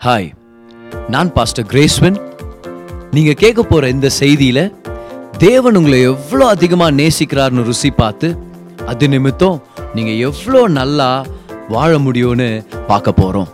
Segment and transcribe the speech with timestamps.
[0.00, 0.28] Hi
[1.10, 2.14] நான் pastor கிரேஸ்வன்
[3.12, 4.62] நீங்கள் கேட்க போகிற இந்த செய்தியில்
[5.38, 8.28] தேவன் உங்களை எவ்வளோ அதிகமாக நேசிக்கிறார்னு ருசி பார்த்து
[8.86, 9.58] அது நிமித்தம்
[9.94, 11.10] நீங்கள் எவ்வளோ நல்லா
[11.68, 12.48] வாழ முடியும்னு
[12.86, 13.50] பார்க்க போகிறோம்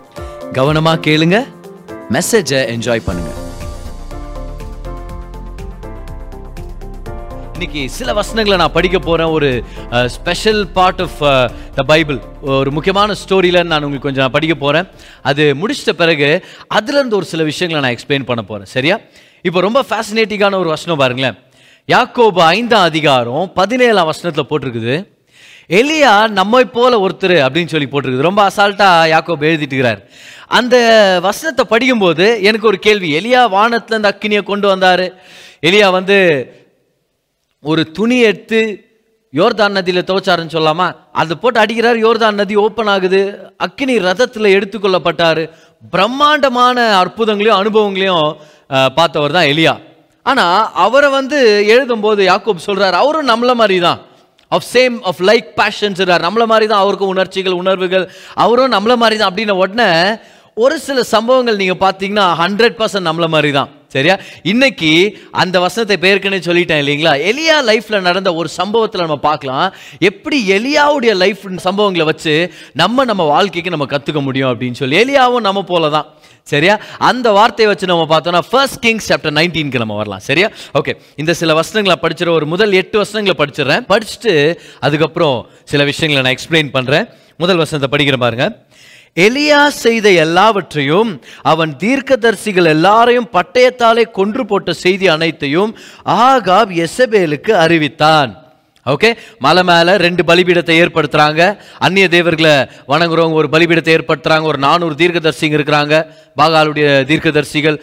[0.52, 1.38] கவனமாக கேளுங்க
[2.10, 3.45] மெசேஜை என்ஜாய் பண்ணுங்கள்
[7.56, 9.30] இன்னைக்கு சில வசனங்களை நான் படிக்க போறேன்.
[9.36, 9.48] ஒரு
[10.14, 11.20] special part of
[11.76, 12.18] the Bible
[12.56, 14.88] ஒரு முக்கியமான ஸ்டோரியில நான் உங்களுக்கு கொஞ்சம் நான் படிக்க போறேன்.
[15.30, 16.28] அது முடிச்சிட்ட பிறகு
[16.78, 18.68] அதுல இருந்து ஒரு சில விஷயங்களை நான் எக்ஸ்பிளைன் பண்ண போறேன்.
[18.74, 18.96] சரியா?
[19.42, 21.38] இப்போ ரொம்ப ஃபேசினேட்டிங்கான ஒரு வசனம் பாருங்களேன்.
[21.94, 24.96] யாக்கோபு ஐந்தாம் அதிகாரம் பதினேழாம் வசனத்தில் போட்டிருக்குது.
[25.80, 28.28] எலியா நம்மை போல ஒருத்தர் அப்படின்னு சொல்லி போட்டிருக்குது.
[28.28, 30.02] ரொம்ப அசால்ட்டா யாக்கோபு எழுதிட்டு இருக்கிறார்
[30.60, 30.76] அந்த
[31.28, 33.10] வசனத்தை படிக்கும்போது எனக்கு ஒரு கேள்வி.
[33.22, 35.08] எலியா வானத்துல இந்த அக்கினியை கொண்டு வந்தாரு.
[35.68, 36.16] எலியா வந்து
[37.70, 38.60] ஒரு துணி எடுத்து
[39.38, 40.86] யோர்தான் நதியில் துவச்சாருன்னு சொல்லாமா?
[41.20, 43.20] அதை போட்டு அடிக்கிறார் யோர்தான் நதி ஓப்பன் ஆகுது.
[43.66, 45.42] அக்கினி ரதத்தில் எடுத்துக்கொள்ளப்பட்டார்.
[45.94, 48.28] பிரம்மாண்டமான அற்புதங்களையும் அனுபவங்களையும்
[48.98, 49.74] பார்த்தவர் தான் எலியா.
[50.26, 51.38] ஆனால் அவரை வந்து
[51.74, 54.00] எழுதும்போது யாக்கோப் சொல்கிறார் அவரும் நம்மள மாதிரி தான்
[54.56, 58.06] of same of like passions நம்மள மாதிரி தான் அவருக்கும் உணர்ச்சிகள் உணர்வுகள்.
[58.44, 59.90] அவரும் நம்மள மாதிரி தான் அப்படின்ன உடனே
[60.64, 64.16] ஒரு சில சம்பவங்கள் நீங்கள் பார்த்தீங்கன்னா ஹண்ட்ரட் பர்சன்ட் நம்மள மாதிரி தான் சரியா?
[64.52, 64.92] இன்னைக்கு
[65.42, 67.14] அந்த வசனத்தை பேருக்குன்னு சொல்லிட்டேன் இல்லைங்களா?
[67.30, 69.66] எலியா லைஃப்ல நடந்த ஒரு சம்பவத்தில் நம்ம பார்க்கலாம்.
[70.10, 72.36] எப்படி எலியாவுடைய லைஃப் சம்பவங்களை வச்சு
[72.82, 75.02] நம்ம நம்ம வாழ்க்கைக்கு நம்ம கற்றுக்க முடியும் அப்படின்னு சொல்லி.
[75.04, 76.08] எலியாவும் நம்ம போல தான்
[76.52, 76.74] சரியா?
[76.98, 80.24] அந்த வார்த்தையை வச்சு நம்ம பார்த்தோம்னா ஃபர்ஸ்ட் கிங்ஸ் சாப்டர் நைன்டீன்க்கு நம்ம வரலாம்.
[80.28, 80.48] சரியா?
[80.78, 83.84] ஓகே இந்த சில வசனங்களை படிச்சிட ஒரு முதல் எட்டு வசனங்களை படிச்சிடுறேன்.
[83.92, 84.34] படிச்சுட்டு
[84.80, 88.44] அதுக்கப்புறம் சில விஷயங்களை நான் எக்ஸ்பிளைன் பண்ணுறேன் முதல் வசனத்தை படிக்கிற பாருங்க.
[89.16, 98.45] எலியா செய்த எல்லாவற்றையும் அவன் தீர்க்கதரிசிகள் எல்லாரையும் பட்டயத்தாலே கொன்று போட்ட செய்தி அனைத்தையும் ஆகாப் எசபேலுக்கு அறிவித்தான்.
[98.92, 99.10] ஓகே
[99.44, 101.42] மலை மேலே ரெண்டு பலிபீடத்தை ஏற்படுத்துகிறாங்க
[101.86, 102.52] அந்நிய தேவர்களை
[102.92, 105.94] வணங்குறவங்க ஒரு பலிபீடத்தை ஏற்படுத்துகிறாங்க ஒரு நானூறு தீர்க்கதர்சிங்க இருக்கிறாங்க.
[106.40, 107.76] பாகாலுடைய தீர்க்கதர்சிகள்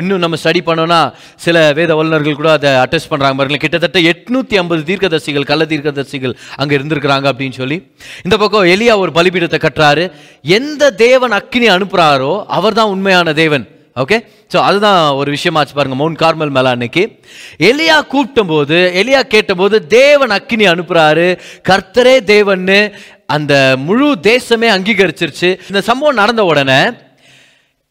[0.00, 1.00] இன்னும் நம்ம ஸ்டடி பண்ணோம்னா
[1.44, 3.64] சில வேத வல்லுநர்கள் கூட அதை அட்டஸ்ட் பண்ணுறாங்க பாருங்களேன்.
[3.64, 7.78] கிட்டத்தட்ட எட்நூற்றி ஐம்பது தீர்க்கதர்சிகள் கள்ள தீர்க்கதர்சிகள் அங்கே இருந்திருக்கிறாங்க அப்படின்னு சொல்லி.
[8.26, 10.06] இந்த பக்கம் எலியா ஒரு பலிபீடத்தை கட்டுறாரு.
[10.58, 11.68] எந்த தேவன் அக்கினி
[12.58, 13.66] அவர் தான் உண்மையான தேவன்.
[13.96, 14.16] ஓகே
[14.54, 17.20] ஸோ அதுதான் ஒரு விஷயமாச்சு பாருங்க மவுண்ட் கார்மல் மேல அன்னைக்கு.
[17.58, 21.38] எலியா கூப்பிட்ட போது எலியா கேட்டபோது தேவன் அக்கினி அனுப்புறாரு.
[21.68, 22.92] கர்த்தரே தேவன்னு
[23.26, 25.50] அந்த முழு தேசமே அங்கீகரிச்சிருச்சு.
[25.68, 26.80] இந்த சம்பவம் நடந்த உடனே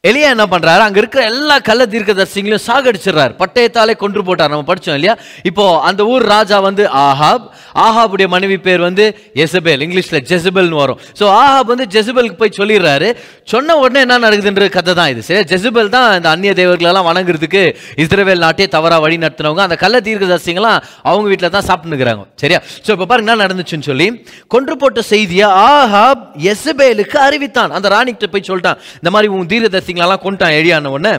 [0.09, 3.34] எலியா என்ன பண்ணுறாரு அங்கே இருக்கிற எல்லா கள்ள தீர்க்கதர்சிங்களையும் சாகடிச்சிடுறாரு.
[3.41, 4.51] பட்டயத்தாலே கொன்று போட்டார்.
[4.53, 5.13] நம்ம படிச்சோம் இல்லையா?
[5.50, 7.44] இப்போ அந்த ஊர் ராஜா வந்து ஆஹாப்.
[7.84, 9.06] ஆஹாபுடைய மனைவி பேர் வந்து
[9.44, 11.01] எசபேல் இங்கிலீஷில் ஜெசபெல்னு வரும்.
[11.19, 13.09] ஸோ ஆஹாப் வந்து ஜெசபெலுக்கு போய் சொல்லிடுறாரு.
[13.53, 17.62] சொன்ன உடனே என்ன நடக்குதுன்ற கதை தான் இது சரி ஜெசபெல் தான் இந்த அந்நிய தேவர்களெல்லாம் வணங்குறதுக்கு
[18.06, 19.63] இஸ்ரவேல் நாட்டே தவறா வழி நடத்தினவங்க.
[19.68, 20.79] அந்த கள்ள தீர்க்கதரிசிங்களாம்
[21.12, 22.62] அவங்க வீட்டில் தான் சாப்பிட்டுக்கிறாங்க சரியா?
[22.88, 24.09] ஸோ இப்போ பாருங்க என்ன நடந்துச்சுன்னு சொல்லி
[24.56, 26.25] கொன்று போட்ட செய்தியை ஆஹாப்
[26.56, 27.72] எசபேலுக்கு அறிவித்தான்.
[27.79, 29.50] அந்த ராணிகிட்ட போய் சொல்லிட்டான் இந்த மாதிரி உன்
[29.91, 31.13] தீர்க்கதரிசிங்களெல்லாம் கொண்டுட்டான் எலியான உடனே?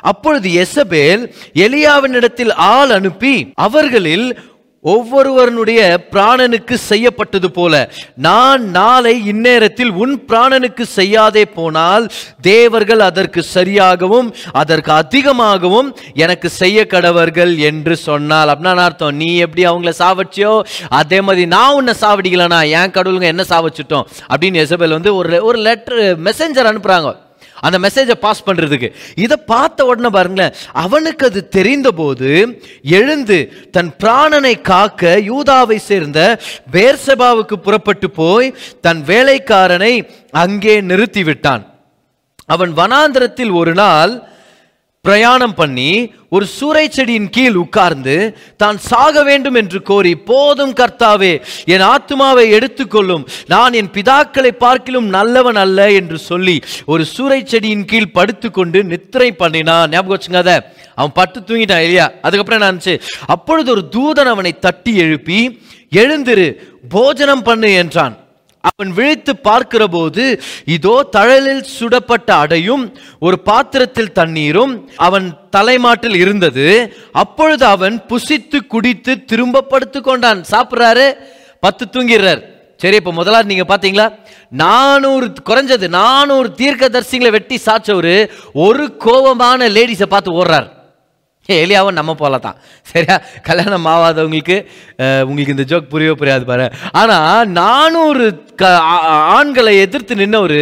[0.00, 1.22] அப்பொழுது எசபேல்
[1.54, 4.26] எலியாவினிடத்தில் ஆள் அனுப்பி அவர்களில்
[4.84, 5.80] ஒவ்வொருவனுடைய
[6.12, 7.74] பிராணனுக்கு செய்யப்பட்டது போல
[8.16, 17.56] நான் நாளை இந்நேரத்தில் உன் பிராணனுக்கு செய்யாதே போனால் தேவர்கள் அதற்கு சரியாகவும் அதற்கு அதிகமாகவும் எனக்கு செய்ய கடவர்கள்
[17.56, 20.54] என்று சொன்னால் அப்படின்னா அர்த்தம் நீ எப்படி அவங்கள சாவச்சியோ
[20.88, 22.60] அதே மாதிரி நான் உன்னை சாவடிக்கலனா?
[22.70, 24.06] என் கடவுளுங்க என்ன சாவச்சிட்டோம்?
[24.32, 27.12] அப்படின்னு எசபேல் வந்து ஒரு ஒரு லெட்டர் மெசஞ்சர் அனுப்புகிறாங்க
[27.62, 35.20] அந்த மெசேஜை பாஸ் பண்ணுறதுக்கு இதை பார்த்த உடனே பாருங்களேன் அவனுக்கு அது தெரிந்தபோது எழுந்து தன் பிராணனை காக்க
[35.26, 36.40] யூதாவை சேர்ந்த
[36.72, 41.62] பேர்சபாவுக்கு புறப்பட்டு போய் தன் வேலைக்காரனை அங்கே நிறுத்திவிட்டான்.
[42.46, 44.31] அவன் வனாந்திரத்தில் ஒரு நாள்
[45.12, 51.80] பிரயாணம் பண்ணி ஒரு சூறை செடியின் கீழ் உட்கார்ந்து தான் சாக வேண்டும் என்று கோரி போதும் கர்த்தாவே என்
[51.80, 53.26] ஆத்துமாவை எடுத்துக்கொள்ளும்.
[53.46, 59.90] நான் என் பிதாக்களை பார்க்கிலும் நல்லவன் அல்ல என்று சொல்லி ஒரு சூறை செடியின் கீழ் படுத்துக்கொண்டு நித்திரை பண்ணினான்.
[59.90, 60.56] ஞாபகம் வச்சுங்க அதை.
[60.94, 62.10] அவன் பட்டு தூங்கிட்டான் இல்லையா?
[62.22, 65.60] அதுக்கப்புறம் என்ன அப்பொழுது ஒரு தூதன் அவனை தட்டி எழுப்பி
[65.92, 66.58] எழுந்திரு
[66.88, 68.16] போஜனம் பண்ணு என்றான்.
[68.68, 76.96] அவன் விழித்து பார்க்கிற போது இதோ தழலில் சுடப்பட்ட அடையும் ஒரு பாத்திரத்தில் தண்ணீரும் அவன் தலைமாட்டில் இருந்தது.
[77.12, 80.44] அப்பொழுது அவன் புசித்து குடித்து திரும்ப படுத்து கொண்டான்.
[80.50, 81.06] சாப்பிட்றாரு?
[81.60, 82.42] பத்து தூங்கிடுறார்.
[82.76, 84.06] சரி இப்போ முதலாவது நீங்க பாத்தீங்களா?
[84.48, 90.68] நானூறு குறைஞ்சது நானூறு தீர்க்க தரிசிங்களை வெட்டி சாச்சவரு ஒரு கோபமான லேடிஸை பார்த்து ஓடுறார்.
[91.48, 93.16] எலியாவும் நம்ம போல தான் சரியா?
[93.42, 94.56] கல்யாணம் ஆகாதவங்களுக்கு
[95.28, 96.66] உங்களுக்கு இந்த ஜோக் புரியவே புரியாது பாரு.
[96.92, 98.70] ஆனால் நானூறு க
[99.36, 100.60] ஆண்களை எதிர்த்து நின்னவர்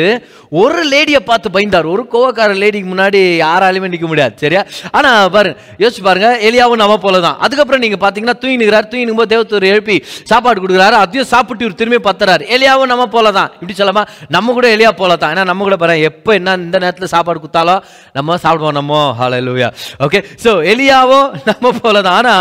[0.53, 1.87] ஒரு லேடியை பார்த்து பயந்தார்.
[1.95, 4.63] ஒரு கோவக்கார லேடிக்கு முன்னாடி யாராலையுமே நிற்க முடியாது சரியா?
[4.97, 8.69] ஆனா பாருங்க யோசிச்சு பாருங்க எலியாவும் நம்ம போல தான் அதுக்கப்புறம் நீங்க பார்த்தீங்கன்னா தூங்கினுக்கிறார்.
[8.71, 9.97] நிற்கிறார் போது தேவத்தூர் எழுப்பி
[10.31, 10.97] சாப்பாடு கொடுக்குறாரு.
[11.03, 12.43] அதையும் சாப்பிட்டு இவர் திரும்பி பத்துறாரு.
[12.55, 14.03] எலியாவும் நம்ம போல தான் இப்படி சொல்லாமா
[14.37, 17.81] நம்ம கூட எலியா போல தான் ஏன்னா நம்ம கூட பாருங்க எப்போ என்ன இந்த நேரத்தில் சாப்பாடு கொடுத்தாலும்
[18.19, 18.99] நம்ம சாப்பிடுவோம் நம்ம.
[19.21, 19.69] ஹalleluya
[20.07, 21.21] ஓகே ஸோ எலியாவோ
[21.51, 22.35] நம்ம போல தான் ஆனா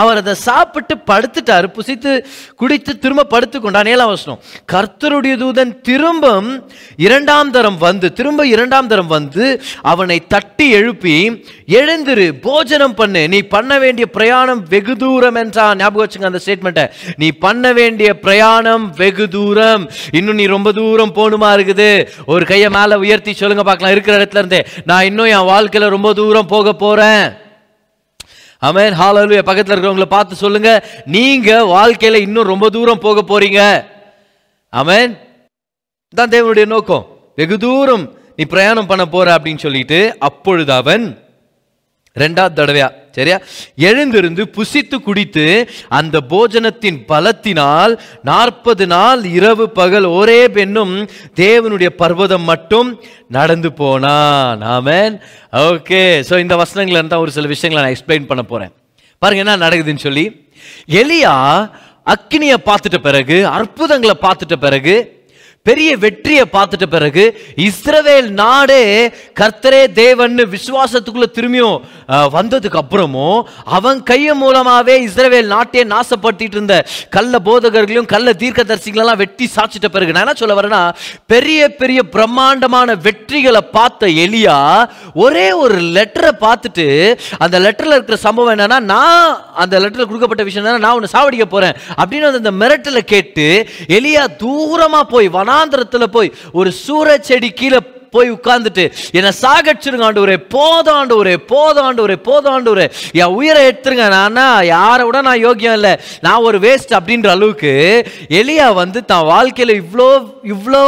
[0.00, 1.66] அவர் அதை சாப்பிட்டு படுத்துட்டாரு.
[1.76, 2.12] புசித்து
[2.60, 4.40] குடித்து திரும்ப படுத்துக்கொண்டான் ஏழாம் வசனம்.
[4.74, 6.50] கர்த்தருடைய தூதன் திரும்பும்
[7.06, 9.60] இரண்டாம் தரம் வந்து திரும்ப இரண்டாம் தரம் வந்து
[9.92, 11.44] அவனை தட்டி எழுப்பி
[11.78, 13.28] எழுந்திரு போஜனம் பண்ணு.
[13.28, 15.78] நீ பண்ண வேண்டிய பிரயாணம் வெகு தூரம் என்றான்.
[15.78, 16.86] ஞாபகம் வச்சுங்க அந்த ஸ்டேட்மெண்ட்டை
[17.16, 19.90] நீ பண்ண வேண்டிய பிரயாணம் வெகு தூரம்.
[20.10, 21.90] இன்னும் நீ ரொம்ப தூரம் போகணுமா இருக்குது?
[22.26, 23.94] ஒரு கையை மேலே உயர்த்தி சொல்லுங்க பார்க்கலாம்.
[23.96, 27.26] இருக்கிற இடத்துல இருந்தே நான் இன்னும் என் வாழ்க்கையில் ரொம்ப தூரம் போக போகிறேன்
[28.66, 29.42] அமேன் ஹாலலுயா.
[29.42, 30.70] பக்கத்தில் இருக்கிறவங்கள பார்த்து சொல்லுங்க.
[31.16, 33.60] நீங்க வாழ்க்கையில இன்னும் ரொம்ப தூரம் போக போறீங்க.
[34.72, 35.12] அமேன்
[36.14, 37.04] தான் தேவனுடைய நோக்கம்.
[37.38, 38.04] வெகு தூரம்
[38.36, 41.06] நீ பிரயாணம் பண்ண போற அப்படின்னு சொல்லிட்டு அப்பொழுது அவன்
[42.16, 43.36] ரெண்டாவது தடவையா சரியா?
[43.78, 45.44] எழுந்திருந்து புசித்து குடித்து
[45.88, 47.92] அந்த போஜனத்தின் பலத்தினால்
[48.22, 50.94] நாற்பது நாள் இரவு பகல் ஒரே பெண்ணும்
[51.34, 52.88] தேவனுடைய பர்வதம் மட்டும்
[53.28, 54.62] நடந்து போனான்.
[54.62, 55.14] ஆமென்.
[55.52, 56.22] ஓகே.
[56.28, 58.72] ஸோ இந்த வசனங்கள் இருந்தால் ஒரு சில விஷயங்களை நான் எக்ஸ்பிளைன் பண்ண போறேன்.
[59.22, 60.24] பாருங்க என்ன நடக்குதுன்னு சொல்லி
[61.02, 61.34] எலியா
[62.06, 64.96] அக்கினியை பார்த்துட்ட பிறகு அற்புதங்களை பார்த்துட்ட பிறகு
[65.66, 67.24] பெரிய வெற்றியை பார்த்துட்ட பிறகு
[67.66, 68.82] இஸ்ரவேல் நாடே
[69.40, 71.76] கர்த்தரே தேவன் விசுவாசத்துக்குள்ள திரும்பியும்
[72.36, 73.38] வந்ததுக்கு அப்புறமும்
[73.76, 76.76] அவன் கைய மூலமாவே இஸ்ரவேல் நாட்டையே நாசப்படுத்திட்டு இருந்த
[77.10, 80.82] கள்ள போதகர்களையும் கள்ள தீர்க்க தரிசிகளெல்லாம் வெட்டி சாச்சிட்ட பிறகு நான் என்ன சொல்ல வரேன்னா
[81.26, 84.58] பெரிய பெரிய பிரம்மாண்டமான வெற்றிகளை பார்த்த எலியா
[85.16, 86.86] ஒரே ஒரு லெட்டரை பார்த்துட்டு
[87.38, 89.26] அந்த லெட்டர்ல இருக்கிற சம்பவம் என்னன்னா நான்
[89.56, 93.46] அந்த லெட்டர்ல கொடுக்கப்பட்ட விஷயம் என்னன்னா நான் உன்னை சாவடிக்க போறேன் அப்படின்னு அந்த மிரட்டலை கேட்டு
[93.96, 97.78] எலியா தூரமா போய் வனாந்திரத்தில் போய் ஒரு சூற செடி கீழே
[98.10, 104.66] போய் உட்கார்ந்துட்டு என்னை சாகடிச்சிருங்க ஆண்டவரே போதும் ஒரு போதும் ஆண்டவரே போதும் ஒரு என் உயிரை எடுத்துருங்க நான்
[104.66, 105.98] யாரை விட நான் யோக்கியம் இல்லை.
[106.20, 107.72] நான் ஒரு வேஸ்ட் அப்படின்ற அளவுக்கு
[108.28, 110.08] எலியா வந்து தான் வாழ்க்கையில இவ்வளோ
[110.54, 110.84] இவ்வளோ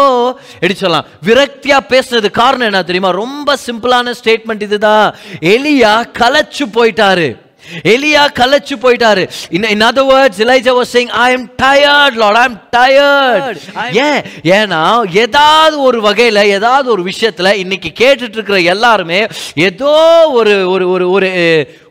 [0.55, 3.11] எப்படி சொல்லலாம் விரக்தியா பேசுனது காரணம் என்ன தெரியுமா?
[3.11, 5.15] ரொம்ப சிம்பிளான ஸ்டேட்மெண்ட் இதுதான்.
[5.41, 7.29] எலியா கலைச்சு போயிட்டாரு.
[7.75, 12.49] எலியா கலைச்சு போயிட்டாரு in in other words elijah was saying i am tired lord i
[12.49, 13.57] am tired.
[13.93, 20.91] ஏன் ஏன்னா ஏதாவது ஒரு வகையில ஏதாவது ஒரு விஷயத்துல இன்னைக்கு கேட்டுட்டு இருக்கிற எல்லாருமே ஏதோ ஒரு ஒரு
[20.91, 21.31] ஒரு ஒரு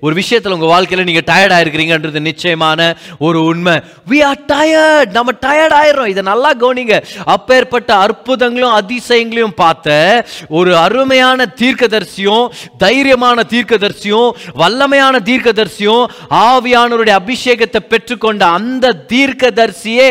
[0.02, 3.74] ஒரு விஷயத்துல உங்க வாழ்க்கையில நீங்க டயர்ட் ஆயிருக்கிறீங்கன்றது நிச்சயமான ஒரு உண்மை.
[4.10, 5.12] We are tired.
[5.12, 7.04] நம்ம டயர்ட் ஆயிரோம் இதை நல்லா கவனிங்க.
[7.26, 15.20] அப்பேற்பட்ட அற்புதங்களும் அதிசயங்களையும் பார்த்த ஒரு அருமையான தீர்க்கதரிசியும் தைரியமான தீர்க்கதரிசியும் வல்லமையான
[15.68, 16.06] தீர்க்கதரிசியும்
[16.48, 20.10] ஆவியானவருடைய அபிஷேகத்தை பெற்றுக்கொண்ட அந்த தீர்க்கதரிசியே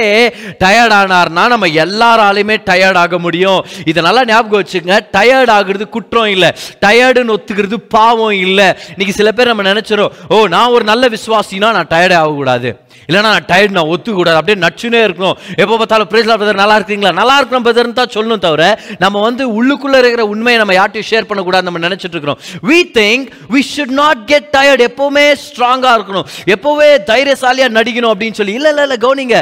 [0.63, 3.61] டயர்டானார்னா நம்ம எல்லாராலையுமே டயர்ட் ஆக முடியும்.
[3.85, 6.51] இதை நல்லா ஞாபகம் வச்சுங்க டயர்ட் ஆகுறது குற்றம் இல்லை.
[6.87, 8.69] டயர்டுன்னு ஒத்துக்கிறது பாவம் இல்லை.
[8.95, 12.71] இன்னைக்கு சில பேர் நம்ம நினைச்சிடும் ஓ நான் ஒரு நல்ல விசுவாசினா நான் டயர்டே ஆகக்கூடாது.
[13.09, 14.39] இல்லைனா நான் டயர்ட் நான் ஒத்துக்கூடாது.
[14.41, 15.37] அப்படியே நச்சுனே இருக்கணும்.
[15.63, 18.65] எப்போ பார்த்தாலும் பிரேசலா பிரதர் நல்லா இருக்கீங்களா நல்லா இருக்கிறோம் பிரதர்னு தான் சொல்லணும் தவிர
[19.05, 22.41] நம்ம வந்து உள்ளுக்குள்ள இருக்கிற உண்மையை நம்ம யார்ட்டையும் ஷேர் பண்ணக்கூடாது நம்ம நினைச்சிட்டு இருக்கிறோம்.
[22.71, 26.27] We think we should not get tired எப்பவுமே ஸ்ட்ராங்காக இருக்கணும்.
[26.57, 28.57] எப்பவுமே தைரியசாலியாக நடிக்கணும் அப்படின்னு சொல்லி.
[28.59, 29.39] இல்லை இல்லை இல்லை கவனிங்க.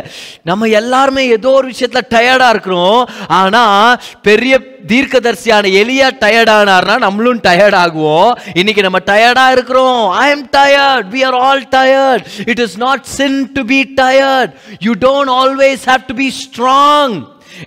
[0.50, 3.02] நம்ம எல்லாருமே ஏதோ ஒரு விஷயத்தில் டயர்டாக இருக்கிறோம்.
[3.40, 4.54] ஆனால் பெரிய
[4.90, 8.32] தீர்க்கதர்சியான எலியா டயர்ட் ஆனார்னா நம்மளும் டயர்ட் ஆகுவோம்.
[8.60, 10.10] இன்னைக்கு நம்ம டயர்டா இருக்கிறோம்.
[10.24, 14.54] I am tired we are all tired it is not sin to be tired
[14.86, 17.14] you don't always have to be strong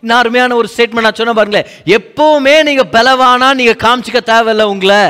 [0.02, 1.70] இன்னும் அருமையான ஒரு ஸ்டேட்மெண்ட் நான் சொன்ன பாருங்களேன்.
[1.98, 5.04] எப்பவுமே நீங்க பலவானா நீங்க காமிச்சிக்க தேவையில்லை உங்களை.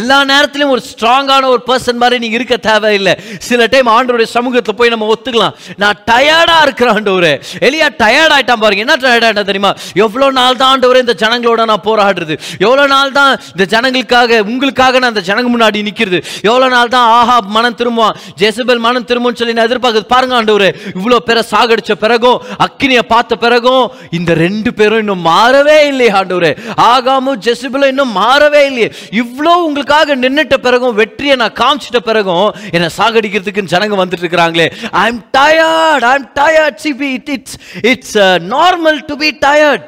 [0.00, 3.14] எல்லா நேரத்திலும் ஒரு ஸ்ட்ராங்கான ஒரு பர்சன் மாதிரி நீங்க இருக்க தேவையில்லை.
[3.48, 5.54] சில டைம் ஆண்டவருடைய சமூகத்தில் போய் நம்ம ஒத்துக்கலாம்.
[5.82, 7.30] நான் டயர்டா இருக்கிற ஆண்டவர்.
[7.68, 8.84] எலியா டயர்ட் ஆகிட்டான் பாருங்க.
[8.86, 9.72] என்ன டயர்ட் தெரியுமா?
[10.04, 12.36] எவ்வளோ நாள் தான் ஆண்டவர் இந்த ஜனங்களோட நான் போராடுறது.
[12.66, 17.36] எவ்வளோ நாள் தான் இந்த ஜனங்களுக்காக உங்களுக்காக நான் இந்த ஜனங்க முன்னாடி நிற்கிறது எவ்வளோ நாள் தான் ஆஹா
[17.56, 18.16] மனம் திரும்புவான்.
[18.42, 20.08] ஜெசபல் மனம் திரும்பும்னு சொல்லி நான் எதிர்பார்க்குறது.
[20.14, 20.68] பாருங்க ஆண்டவர்.
[20.98, 23.84] இவ்வளோ பேரை சாகடிச்ச பிறகும் அக்கினியை பார்த்த பிறகும்
[24.18, 26.50] இந்த ரெண்டு பேரும் இன்னும் மாறவே இல்லை ஆண்டவர்.
[26.90, 28.90] ஆகாமும் ஜெசபெலும் இன்னும் மாறவே இல்லையே.
[29.22, 34.66] இவ்வளோ உங்களுக்காக நின்னுட்ட பிறகும் வெற்றியை நான் காமிச்சிட்ட பிறகும் என்னை சாகடிக்கிறதுக்கு ஜனங்க வந்துட்டு இருக்கிறாங்களே.
[35.02, 37.56] I am tired I am tired see be it it's
[37.92, 38.16] it's
[38.54, 39.84] normal to be tired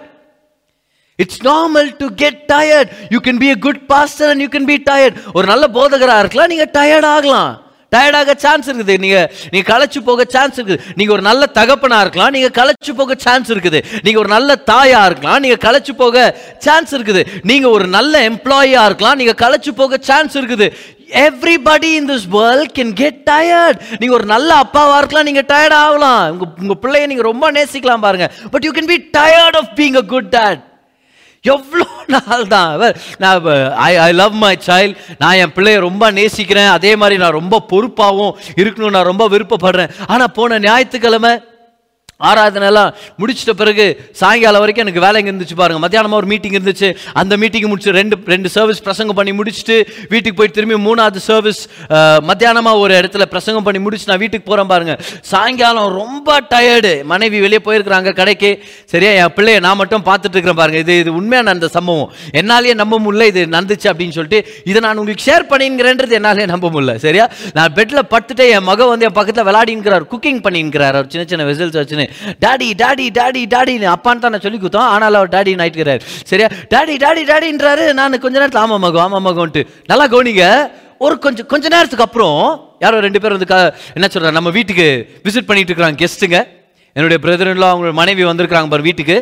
[1.18, 4.76] it's normal to get tired you can be a good pastor and you can be
[4.90, 7.52] tired ஒரு நல்ல போதகரா இருக்கலாம் நீங்க tired ஆகலாம்.
[7.94, 8.96] டயர்டாக chance இருக்குது.
[9.04, 9.18] நீங்க
[9.52, 10.80] நீங்கள் களைச்சு போக சான்ஸ் இருக்குது.
[10.98, 12.34] நீங்க ஒரு நல்ல தகப்பனா இருக்கலாம்.
[12.36, 13.80] நீங்க களைச்சு போக சான்ஸ் இருக்குது.
[14.06, 15.40] நீங்க ஒரு நல்ல தாயா இருக்கலாம்.
[15.44, 16.26] நீங்க களைச்சு போக
[16.66, 17.22] சான்ஸ் இருக்குது.
[17.50, 19.18] நீங்க ஒரு நல்ல எம்ப்ளாயியா இருக்கலாம்.
[19.22, 20.68] நீங்க களைச்சு போக சான்ஸ் இருக்குது.
[21.26, 25.28] Everybody in this world can get tired நீங்க ஒரு நல்ல அப்பாவா இருக்கலாம்.
[25.30, 26.22] நீங்க டயர்ட் ஆகலாம்.
[26.32, 28.28] உங்கள் உங்க பிள்ளைய நீங்க ரொம்ப நேசிக்கலாம் பாருங்க.
[28.54, 30.62] But you can be tired of being a good dad
[31.54, 32.70] எவ்வளோ நாள் தான்?
[32.76, 33.46] அவர், நான்
[33.88, 36.70] I I love my child நான் என் பிள்ளைய ரொம்ப நேசிக்கிறேன்.
[36.76, 39.92] அதே மாதிரி நான் ரொம்ப பொறுப்பாகவும் இருக்கணும்னு நான் ரொம்ப விருப்பப்படுறேன்.
[40.14, 41.32] ஆனால் போன ஞாயிற்றுக்கிழமை
[42.20, 43.84] ஆராதனைலாம் முடிச்சிட்ட பிறகு
[44.20, 46.88] சாயங்காலம் வரைக்கும் எனக்கு வேலைங்க இருந்துச்சு பாருங்கள் மத்தியானமாக ஒரு மீட்டிங் இருந்துச்சு.
[47.20, 49.76] அந்த மீட்டிங் முடிச்சு ரெண்டு ரெண்டு சர்வீஸ் பிரசங்கம் பண்ணி முடிச்சுட்டு
[50.12, 51.60] வீட்டுக்கு போயிட்டு திரும்பி மூணாவது சர்வீஸ்
[52.28, 54.98] மத்தியானமாக ஒரு இடத்துல பிரசங்கம் பண்ணி முடிச்சு நான் வீட்டுக்கு போகிறேன் பாருங்கள்
[55.32, 58.50] சாயங்காலம் ரொம்ப டயர்டு மனைவி வெளியே போயிருக்கிறாங்க கடைக்கு.
[58.94, 62.08] சரியா என் பிள்ளைய நான் மட்டும் பார்த்துட்டு இருக்கிறேன் பாருங்கள் இது இது உண்மையான அந்த சம்பவம்?
[62.40, 66.96] என்னாலேயே நம்ப முடியல இது நடந்துச்சு அப்படின்னு சொல்லிட்டு இதை நான் உங்களுக்கு ஷேர் பண்ணிங்கிறேன்றது என்னாலே நம்ப முடியல.
[67.06, 67.28] சரியா?
[67.58, 72.05] நான் பெட்டில் படுத்துட்டு என் மகன் வந்து என் பக்கத்தில் விளையாடிங்கிறார் குக்கிங் பண்ணிங்கிறார் சின்ன சின்ன வெசல்ஸ் வச்சுன்னு
[72.44, 74.88] டாடி டாடி டாடி டாடின்னு அப்பான்னு தான் நான் சொல்லி கொடுத்தோம்.
[74.94, 76.48] ஆனால் அவர் டாடி ஆயிட்டுக்கிறார் சரியா?
[76.74, 79.62] டாடி டாடி டாடின்றாரு நான் கொஞ்ச நேரத்தில் ஆமா மகம் ஆமா மகன்ட்டு.
[79.92, 80.46] நல்லா கவனிங்க.
[81.00, 82.38] ஒரு கொஞ்சம் கொஞ்ச நேரத்துக்கு அப்புறம்
[82.84, 83.48] யாரோ ரெண்டு பேர் வந்து
[83.96, 84.86] என்ன சொல்றாங்க நம்ம வீட்டுக்கு
[85.26, 86.38] விசிட் பண்ணிட்டு இருக்கிறாங்க கெஸ்ட்டுங்க
[86.96, 89.16] என்னுடைய பிரதர்லாம் அவங்க மனைவி வந்திருக்கிறாங்க பாரு வீட்டுக்கு.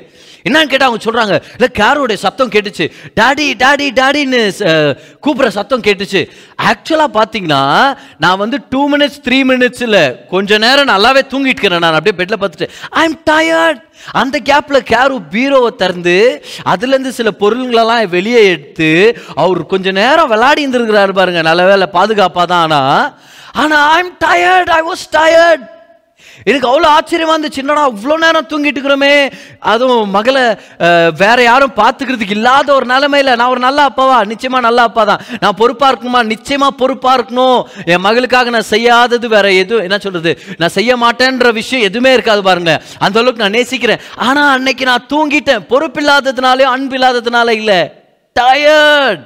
[0.49, 2.87] என்னன்னு கேட்டால் அவங்க சொல்கிறாங்க இல்லை கேரோடைய சத்தம் கேட்டுச்சு.
[3.21, 4.41] டாடி டாடி டாடின்னு
[5.25, 6.21] கூப்பிட்ற சத்தம் கேட்டுச்சு.
[6.71, 7.63] ஆக்சுவலாக பார்த்தீங்கன்னா
[8.25, 9.99] நான் வந்து டூ மினிட்ஸ் த்ரீ மினிட்ஸில்
[10.35, 11.99] கொஞ்ச நேரம் நல்லாவே தூங்கிட்டு இருக்கிறேன் நான்.
[12.01, 13.81] அப்படியே பெட்டில் பார்த்துட்டு ஐ எம் டயர்ட்
[14.23, 16.17] அந்த கேப்பில் கேரு பீரோவை திறந்து
[16.73, 18.91] அதுலேருந்து சில பொருள்களெல்லாம் வெளியே எடுத்து
[19.43, 21.43] அவர் கொஞ்ச நேரம் விளையாடி இருந்திருக்கிறாரு பாருங்க.
[21.51, 23.07] நல்ல வேலை பாதுகாப்பாக தான் ஆனால்
[23.63, 25.65] ஆனால் I am tired I was tired
[26.49, 27.63] எனக்கு அவ்வளோ ஆச்சரியமா இருந்துச்சு.
[27.63, 29.13] என்னடா இவ்வளோ நேரம் தூங்கிட்டு இருக்கிறோமே.
[29.73, 30.45] அதுவும் மகளை
[31.23, 34.19] வேற யாரும் பார்த்துக்கிறதுக்கு இல்லாத ஒரு நிலைமையில நான் ஒரு நல்ல அப்பாவா?
[34.33, 36.23] நிச்சயமா நல்ல அப்பா தான் நான் பொறுப்பா இருக்குமா?
[36.33, 37.61] நிச்சயமா பொறுப்பா இருக்கணும்.
[37.93, 40.33] என் மகளுக்காக நான் செய்யாதது வேற எதுவும் என்ன சொல்றது?
[40.63, 42.75] நான் செய்ய மாட்டேன்ற விஷயம் எதுவுமே இருக்காது பாருங்க.
[43.05, 44.03] அந்த அளவுக்கு நான் நேசிக்கிறேன்.
[44.29, 45.65] ஆனா அன்னைக்கு நான் தூங்கிட்டேன்.
[45.73, 47.81] பொறுப்பு இல்லாததுனாலயும் அன்பு இல்லாததுனால இல்லை
[48.37, 49.25] tired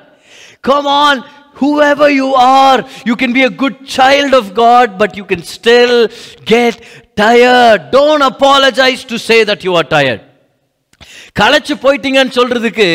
[0.69, 1.21] come on
[1.59, 6.09] whoever you are you can be a good child of god but you can still
[6.45, 6.83] get
[7.17, 7.91] tired.
[7.91, 10.28] Don't apologize to say that you are tired
[11.41, 12.87] களைச்சு போயிட்டீங்கன்னு சொல்றதுக்கு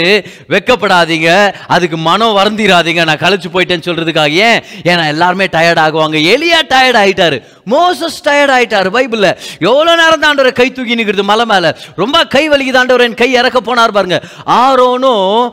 [0.54, 1.30] வெக்கப்படாதீங்க.
[1.76, 3.04] அதுக்கு மனம் வருந்திராதீங்க.
[3.10, 4.60] நான் களைச்சு போயிட்டேன்னு சொல்றதுக்காக ஏன்?
[4.84, 6.18] ஏன்னா எல்லாருமே டயர்ட் ஆகுவாங்க.
[6.34, 7.38] எலியா டயர்ட் ஆயிட்டாரு.
[7.74, 9.30] மோசஸ் டயர்ட் ஆயிட்டாரு பைபிள்ல.
[9.70, 11.76] எவ்வளவு நேரம் தான் கை தூக்கி நிக்கிறது மலை மேல?
[11.96, 14.20] ரொம்ப கை வலிக்கு தாண்டவர் என் கை இறக்க போனார் பாருங்க.
[14.62, 15.52] ஆரோனும்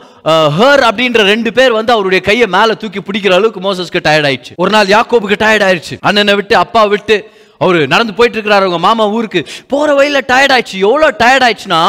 [0.57, 4.55] ஹர் அப்படின்ற ரெண்டு பேர் வந்து அவருடைய கையை மேல தூக்கி பிடிக்கிற அளவுக்கு மோசஸ்க்கு டயர்ட் ஆயிடுச்சு.
[4.55, 5.97] ஒரு நாள் யாக்கோபுக்கு டயர்ட் ஆயிடுச்சு.
[6.01, 7.17] அண்ணனை விட்டு அப்பா விட்டு
[7.65, 9.41] அவர் நடந்து போயிட்டு இருக்கிறாரு அவங்க மாமா ஊருக்கு.
[9.71, 10.77] போற வழியில் டயர்ட் ஆயிடுச்சு.
[10.87, 11.81] எவ்வளோ டயர்ட் ஆயிடுச்சுன்னா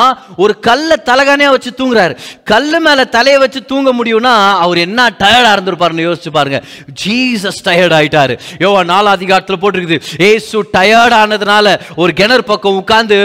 [0.44, 2.14] ஒரு கல்ல தலகானே வச்சு தூங்குறாரு.
[2.52, 6.60] கல்லு மேல தலையை வச்சு தூங்க முடியும்னா அவர் என்ன டயர்டா இருந்திருப்பாருன்னு யோசிச்சு பாருங்க.
[7.02, 8.36] ஜீசஸ் டயர்ட் ஆயிட்டாரு.
[8.64, 9.98] யோவா நாலா அதிகாரத்தில் போட்டிருக்குது.
[10.30, 13.18] ஏசு டயர்ட் ஆனதுனால ஒரு கிணறு பக்கம் உட்காந்து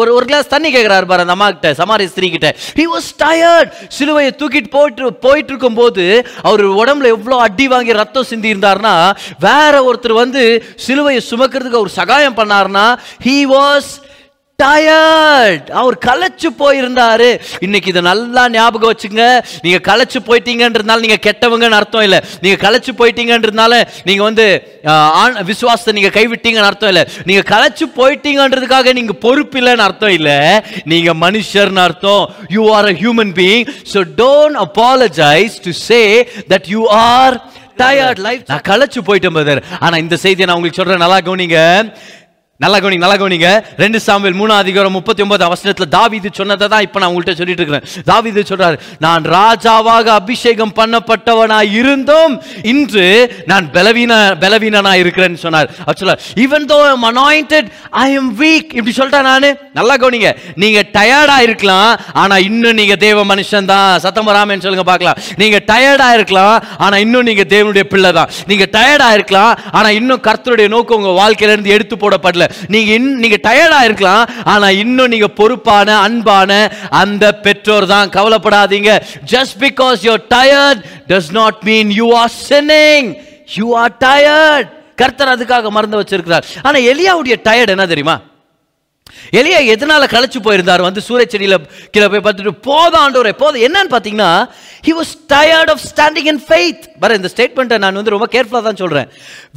[0.00, 2.50] ஒரு ஒரு கிளாஸ் தண்ணி கேட்கிறாரு பாரு அந்த அம்மா கிட்ட சமாரி ஸ்திரீ கிட்ட.
[2.78, 6.04] ஹி வாஸ் டயர்ட் சிலுவையை தூக்கிட்டு போயிட்டு போயிட்டு இருக்கும் போது
[6.48, 8.94] அவர் உடம்புல எவ்வளோ அடி வாங்கி ரத்தம் சிந்தி இருந்தாருன்னா
[9.46, 10.42] வேற ஒருத்தர் வந்து
[10.86, 12.86] சிலுவையை சுமக்க சுமக்கிறதுக்கு அவர் சகாயம் பண்ணாருன்னா
[13.28, 13.90] ஹி வாஸ்
[14.58, 17.26] டயர்ட் அவர் களைச்சு போயிருந்தாரு.
[17.64, 19.24] இன்னைக்கு இதை நல்லா ஞாபகம் வச்சுங்க.
[19.64, 22.20] நீங்க களைச்சு போயிட்டீங்கன்றதுனால நீங்க கெட்டவங்கன்னு அர்த்தம் இல்லை.
[22.42, 24.46] நீங்க களைச்சு போயிட்டீங்கன்றதுனால நீங்க வந்து
[25.50, 27.04] விசுவாசத்தை நீங்க கைவிட்டீங்கன்னு அர்த்தம் இல்லை.
[27.30, 30.38] நீங்க களைச்சு போயிட்டீங்கன்றதுக்காக நீங்க பொறுப்பு இல்லைன்னு அர்த்தம் இல்லை.
[30.94, 32.24] நீங்க மனுஷர்னு அர்த்தம்.
[32.56, 36.00] You are a human being so don't apologize to say
[36.54, 37.36] that you are
[37.78, 41.04] tired life நான் களைச்சு போயிட்டேன் பிரதர் ஆனா இந்த செய்தியை நான் உங்களுக்கு சொல்றேன்.
[41.04, 41.60] நல்லா கவனிங்க.
[42.60, 43.48] நல்லா கவனிங்க நல்லா கவனிங்க.
[43.82, 47.84] ரெண்டு சாம்பியல் மூணாம் அதிகாரம் முப்பத்தி ஒன்பது அவசரத்தில் தாவிது சொன்னதை தான் இப்போ நான் உங்கள்கிட்ட சொல்லிட்டு இருக்கிறேன்
[48.10, 52.34] தாவிது சொல்றாரு நான் ராஜாவாக அபிஷேகம் பண்ணப்பட்டவனாய் இருந்தும்
[52.72, 53.04] இன்று
[53.50, 54.12] நான் பலவீன
[54.44, 55.68] பலவீனனாக இருக்கிறேன்னு சொன்னார்.
[55.88, 57.68] ஆக்சுவலா even though I'm anointed
[58.04, 59.50] I am weak இப்படி சொல்லிட்டேன் நானு?
[59.80, 60.30] நல்லா கவனிங்க
[60.64, 61.92] நீங்க டயர்டா இருக்கலாம்
[62.24, 65.20] ஆனா இன்னும் நீங்க தேவ மனுஷன் தான் சத்தம் வராமன்னு சொல்லுங்க பார்க்கலாம்.
[65.42, 70.68] நீங்க டயர்டா இருக்கலாம் ஆனா இன்னும் நீங்க தேவனுடைய பிள்ளை தான் நீங்க டயர்டா இருக்கலாம் ஆனா இன்னும் கர்த்தருடைய
[70.76, 72.42] நோக்கம் உங்கள் வாழ்க்கையில இருந்து எடுத்து போடப்படல.
[72.66, 78.08] நீங்க இன்- நீங்க டயர்டா இருக்கலாம் ஆனா இன்னும் நீங்க பொறுப்பான அன்பான அந்த பெற்றோர் தான்.
[78.08, 79.00] கவலைப்படாதீங்க.
[79.30, 83.16] Just because you tired does not mean you are sinning
[83.54, 86.42] you are tired கர்த்தர் அதுக்காக மறந்து வச்சிருக்கிறார்.
[86.62, 88.20] ஆனா எலியாவுடைய டயர்ட் என்ன தெரியுமா?
[89.32, 90.82] எலியா எதனால களைச்சு போயிருந்தார்?
[90.82, 93.62] வந்து சூரிய செடியில கீழே போய் பார்த்துட்டு போதும் ஆண்டவரே போதும்.
[93.62, 94.48] என்னன்னு பார்த்தீங்கன்னா
[94.86, 98.76] he was tired of standing in faith வர இந்த ஸ்டேட்மெண்ட்டை நான் வந்து ரொம்ப கேர்ஃபுல்லாக தான்
[98.76, 99.08] சொல்றேன்.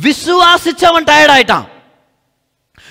[0.04, 1.68] விசுவாசிச்சு அவன் டயர்ட் ஆயிட்டான்.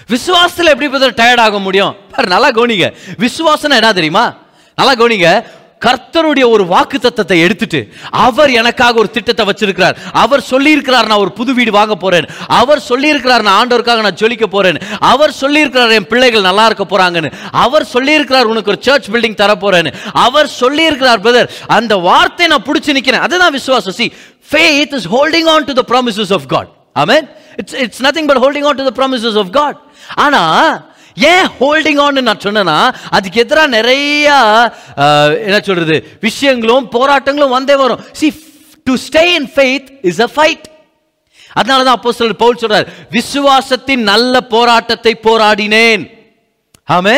[0.09, 1.97] விசுவாசத்தில் எப்படி பிரதர் டயர்ட் ஆக முடியும்.
[2.27, 2.95] நல்லா கவனிங்க.
[3.19, 4.35] விசுவாசனா என்ன தெரியுமா?
[4.77, 5.45] நல்லா கவனிங்க.
[5.87, 9.97] கர்த்தருடைய ஒரு வாக்கு தத்தத்தை எடுத்துட்டு அவர் எனக்காக ஒரு திட்டத்தை வச்சிருக்கிறார்.
[10.13, 12.29] அவர் சொல்லியிருக்கிறார் நான் ஒரு புது வீடு வாங்க போறேன்.
[12.47, 14.79] அவர் சொல்லியிருக்கிறார் நான் ஆண்டவருக்காக நான் ஜொலிக்க போறேன்.
[15.01, 17.33] அவர் சொல்லியிருக்கிறார் என் பிள்ளைகள் நல்லா இருக்க போறாங்கன்னு.
[17.51, 19.95] அவர் சொல்லியிருக்கிறார் உனக்கு ஒரு சர்ச் பில்டிங் தர போறேன்னு.
[20.13, 23.93] அவர் சொல்லியிருக்கிறார் பிரதர் அந்த வார்த்தையை நான் பிடிச்சி நிற்கிறேன் அதுதான் விசுவாசம்.
[23.93, 24.13] See
[24.51, 27.27] faith is holding on to the promises of God amen
[27.61, 29.79] it's it's nothing but holding on to the promises of God
[30.25, 30.43] ஆனா
[31.17, 32.79] ஏன் ஹோல்டிங் ஆன் நான் சொன்னேன்னா
[33.17, 34.27] அதுக்கு எதிராக நிறைய
[35.47, 38.03] என்ன சொல்றது விஷயங்களும் போராட்டங்களும் வந்தே வரும்.
[38.19, 38.27] See
[38.87, 40.67] to stay in faith is a fight
[41.59, 46.03] அதனால தான் அப்போ சொல்ற பவுல் சொல்றார் விசுவாசத்தின் நல்ல போராட்டத்தை போராடினேன்.
[46.97, 47.17] ஆமே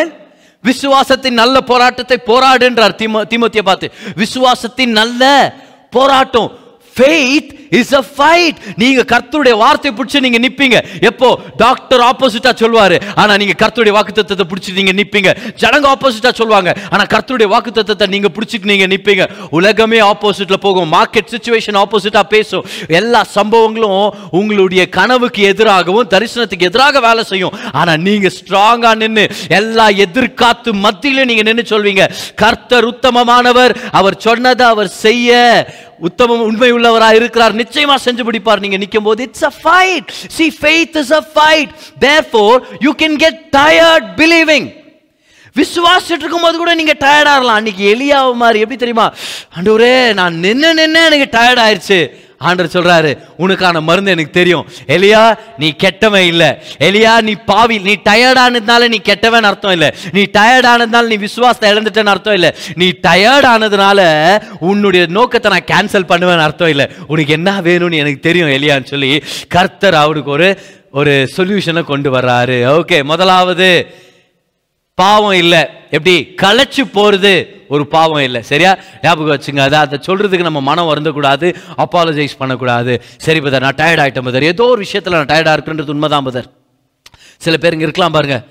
[0.65, 2.95] விசுவாசத்தின் நல்ல போராட்டத்தை போராடுன்றார்
[3.33, 3.87] திமுத்திய பார்த்து.
[4.23, 5.23] விசுவாசத்தின் நல்ல
[5.97, 6.51] போராட்டம்
[6.97, 10.79] ஃபெய்த் இஸ் அ ஃபைட் நீங்க கர்த்தருடைய வார்த்தையை பிடிச்சி நீங்க நிப்பீங்க.
[11.01, 11.39] எப்போ?
[11.57, 13.03] டாக்டர் ஆப்போசிட்டா சொல்வாரு.
[13.15, 15.31] ஆனா நீங்க கர்த்தருடைய வாக்குத்தத்தத்தை பிடிச்சி நீங்க நிப்பீங்க.
[15.61, 19.27] ஜனங்க ஆப்போசிட்டா சொல்லுவாங்க ஆனா கர்த்தருடைய வாக்குத்தத்தத்தை நீங்க பிடிச்சிட்டு நீங்க நிப்பீங்க.
[19.51, 20.93] உலகமே ஆப்போசிட்ல போகும்.
[20.93, 22.65] மார்க்கெட் சுச்சுவேஷன் ஆப்போசிட்டா பேசும்.
[22.89, 27.59] எல்லா சம்பவங்களும் உங்களுடைய கனவுக்கு எதிராகவும் தரிசனத்துக்கு எதிராக வேலை செய்யும்.
[27.73, 32.11] ஆனா நீங்க ஸ்ட்ராங்கா நின்று எல்லா எதிர்காத்து மத்தியில நீங்க நின்று சொல்வீங்க.
[32.35, 33.75] கர்த்தர் உத்தமமானவர்.
[33.91, 35.39] அவர் சொன்னதை அவர் செய்ய.
[36.09, 37.55] உத்தமம் உண்மை உள்ளவராக இருக்கிறார்.
[37.63, 38.63] நிச்சயமா செஞ்சு பிடிப்பார்.
[38.65, 41.73] நீங்க நிற்கும் போது it's a fight see faith is a fight
[42.07, 44.69] therefore you can get tired believing
[45.57, 49.07] விசுவாசிட்டு இருக்கும்போது கூட நீங்க டயர்டாகலாம் அன்னைக்கு எலியாவு மாதிரி எப்படி தெரியுமா?
[49.57, 51.99] ஆண்டவரே நான் நின்று நின்று எனக்கு டயர்ட் ஆயிடுச்சு
[52.41, 54.67] ஆண்டர் சொல்றாரு உனக்கான மருந்து எனக்கு தெரியும்.
[54.87, 55.23] எலியா
[55.59, 56.45] நீ கெட்டவன் இல்ல.
[56.79, 59.95] எலியா நீ பாவி நீ டயர்டானதுனால நீ கெட்டவன் அர்த்தம் இல்ல.
[60.13, 62.55] நீ டயர்டானதுனால நீ விசுவாசத்தை இழந்துட்டேன்னு அர்த்தம் இல்ல.
[62.75, 64.01] நீ டயர்டானதுனால
[64.61, 66.91] உன்னுடைய நோக்கத்தை நான் கேன்சல் பண்ணுவேன்னு அர்த்தம் இல்ல.
[67.07, 70.51] உனக்கு என்ன வேணும்னு எனக்கு தெரியும் எலியான்னு சொல்லி கர்த்தர் அவருக்கு ஒரு
[70.93, 72.57] ஒரு சொல்யூஷனை கொண்டு வர்றாரு.
[72.79, 73.69] ஓகே முதலாவது
[75.03, 75.63] பாவம் இல்லை.
[75.97, 76.15] எப்படி?
[76.43, 77.33] களைச்சு போகிறது
[77.75, 78.41] ஒரு பாவம் இல்லை.
[78.51, 78.73] சரியா?
[79.03, 79.63] ஞாபகம் வச்சுங்க.
[79.67, 81.49] அதை அதை சொல்கிறதுக்கு நம்ம மனம் வருந்தக்கூடாது
[81.85, 82.95] அப்பாலஜைஸ் பண்ணக்கூடாது.
[83.27, 84.51] சரி பதர் நான் டயர்ட் ஆகிட்டேன் பதர்.
[84.53, 86.49] ஏதோ ஒரு விஷயத்தில் நான் டயர்டாக இருக்குன்றது உண்மைதான் பதர்.
[87.45, 88.43] சில பேர் இங்கே இருக்கலாம் பாருங்கள்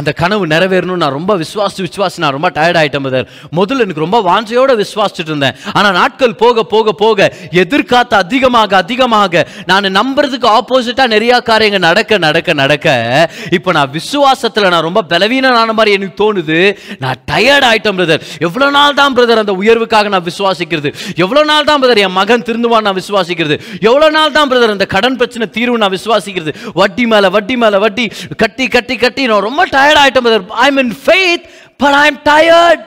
[0.00, 3.26] அந்த கனவு நிறைவேறணும் நான் ரொம்ப விசுவாசி விசுவாசி நான் ரொம்ப டயர்ட் ஆகிட்டேன் பதர்
[3.58, 5.54] முதல்ல எனக்கு ரொம்ப வாஞ்சையோடு விசுவாசிச்சுட்டு இருந்தேன்.
[5.78, 7.28] ஆனால் நாட்கள் போக போக போக
[7.62, 12.86] எதிர்காத்து அதிகமாக அதிகமாக நான் நம்புறதுக்கு ஆப்போசிட்டாக நிறையா காரியங்கள் நடக்க நடக்க நடக்க.
[13.58, 16.58] இப்போ நான் விசுவாசத்தில் நான் ரொம்ப பலவீனமான மாதிரி எனக்கு தோணுது.
[17.04, 20.92] நான் டயர்ட் ஆகிட்டேன் பிரதர் எவ்வளோ நாள் தான் பிரதர் அந்த உயர்வுக்காக நான் விசுவாசிக்கிறது?
[21.24, 23.58] எவ்வளோ நாள் தான் பிரதர் என் மகன் திருந்துவான் நான் விசுவாசிக்கிறது?
[23.88, 26.54] எவ்வளோ நாள் தான் பிரதர் அந்த கடன் பிரச்சனை தீர்வு நான் விசுவாசிக்கிறது?
[26.82, 28.06] வட்டி மேலே வட்டி மேலே வட்டி.
[28.44, 29.24] கட்டி கட்டி கட்டி.
[29.32, 31.44] நான் ரொம்ப டயர்ட் ஆயிட்டேன் brother I mean faith
[31.76, 32.84] but I am tired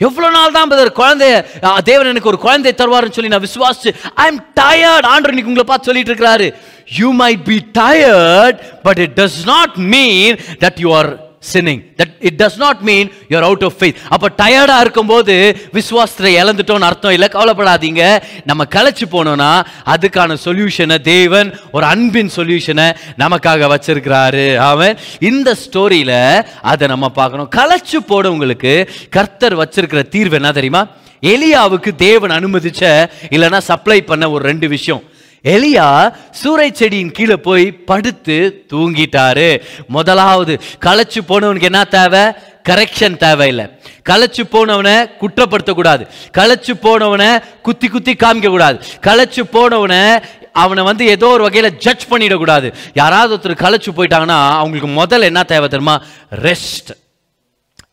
[0.00, 1.44] எவ்வளோ நாள் தான் பிரதர் குழந்தைய
[1.82, 3.94] தேவன் எனக்கு ஒரு குழந்தை தருவார்னு சொல்லி நான் விசுவாசிச்சு.
[4.14, 6.54] ஐ எம் டயர்ட் ஆண்டர் இன்னைக்கு உங்களை பார்த்து சொல்லிட்டு இருக்கிறாரு.
[6.98, 11.21] You might be tired but it does not mean that you are
[11.52, 16.88] sinning that it does not mean you're out of faith அப்போ டயர்டாக இருக்கும்போது விசுவாசத்தை இழந்துட்டோம்னு
[16.90, 17.28] அர்த்தம் இல்லை.
[17.32, 18.22] கவலைப்படாதீங்க.
[18.44, 24.56] நம்ம களைச்சி போனோம்னா அதுக்கான சொல்யூஷனை தேவன் ஒரு அன்பின் சொல்யூஷனை நமக்காக வச்சிருக்கிறாரு.
[24.56, 27.50] அவன் இந்த ஸ்டோரியில் அதை நம்ம பார்க்கணும்.
[27.56, 30.86] களைச்சு போடவங்களுக்கு கர்த்தர் வச்சிருக்கிற தீர்வு என்ன தெரியுமா?
[31.22, 35.02] எலியாவுக்கு தேவன் அனுமதிச்ச இல்லைன்னா சப்ளை பண்ண ஒரு ரெண்டு விஷயம்.
[35.44, 39.60] எலியா சூறை செடியின் கீழே போய் படுத்து தூங்கிட்டாரு.
[39.88, 42.20] முதலாவது களைச்சு போனவனுக்கு என்ன தேவை?
[42.68, 43.66] கரெக்ஷன் தேவையில்லை.
[44.08, 46.06] களைச்சு போனவனை குற்றப்படுத்தக்கூடாது.
[46.38, 52.74] களைச்சு போனவனை குத்தி குத்தி காமிக்க கூடாது களைச்சு போனவனை அவனை வந்து ஏதோ ஒரு வகையில் ஜட்ஜ் பண்ணிடக்கூடாது.
[52.94, 56.02] யாராவது ஒருத்தர் களைச்சு போயிட்டாங்கன்னா அவங்களுக்கு முதல்ல என்ன தேவை தெரியுமா?
[56.30, 56.92] ரெஸ்ட்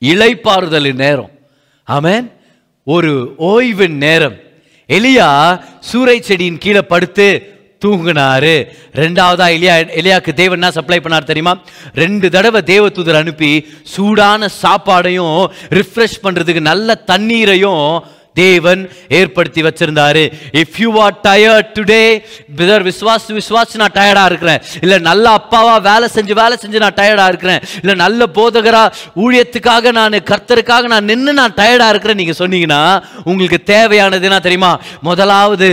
[0.05, 1.31] இலைப்பாறுதலின் நேரம்.
[1.87, 2.31] ஆமேன்
[2.83, 4.35] ஒரு ஓய்வின் நேரம்.
[4.97, 5.29] எலியா
[5.89, 7.27] சூறை செடியின் கீழே படுத்து
[7.83, 8.55] தூங்கினாரு.
[9.01, 11.53] ரெண்டாவதா எலியா எலியாக்கு தேவன் என்ன சப்ளை பண்ணார் தெரியுமா?
[12.01, 13.51] ரெண்டு தடவை தேவதூதர் அனுப்பி
[13.93, 15.37] சூடான சாப்பாடையும்
[15.77, 17.85] ரிஃப்ரெஷ் பண்ணுறதுக்கு நல்ல தண்ணீரையும்
[18.39, 18.81] தேவன்
[19.19, 20.23] ஏற்படுத்தி வச்சிருந்தாரு.
[20.61, 22.03] If you are tired today
[22.57, 24.61] brother Vishwas Vishwas நான் டயர்டா இருக்கிறேன்.
[24.83, 27.61] இல்ல நல்ல அப்பாவா வேலை செஞ்சு வேலை செஞ்சு நான் டயர்டா இருக்கிறேன்.
[27.81, 28.83] இல்ல நல்ல போதகரா
[29.23, 32.19] ஊழியத்துக்காக நான் கர்த்தருக்காக நான் நின்று நான் டயர்டா இருக்கிறேன்.
[32.21, 32.81] நீங்க சொன்னீங்கன்னா
[33.29, 34.71] உங்களுக்கு தேவையானது என்ன தெரியுமா?
[35.09, 35.69] முதலாவது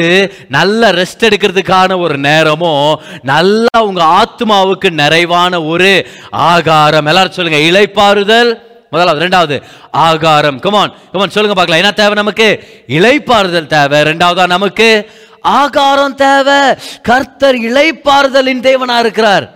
[0.57, 3.01] நல்ல ரெஸ்ட் எடுக்கிறதுக்கான ஒரு நேரமும்
[3.33, 5.91] நல்லா உங்க ஆத்மாவுக்கு நிறைவான ஒரு
[6.53, 7.09] ஆகாரம்.
[7.13, 8.51] எல்லாரும் சொல்லுங்க இளைப்பாறுதல்
[8.91, 9.57] முதலாவது ரெண்டாவது
[9.91, 10.59] ஆகாரம்.
[10.61, 11.83] கமான் கமான் சொல்லுங்க பார்க்கலாம்.
[11.83, 12.49] என்ன தேவை நமக்கு?
[12.89, 14.01] இலைப்பாறுதல் தேவை.
[14.01, 15.11] ரெண்டாவதா நமக்கு?
[15.41, 16.75] ஆகாரம் தேவை.
[17.03, 19.47] கர்த்தர் இலைப்பாறுதலின் தேவனா இருக்கிறார்.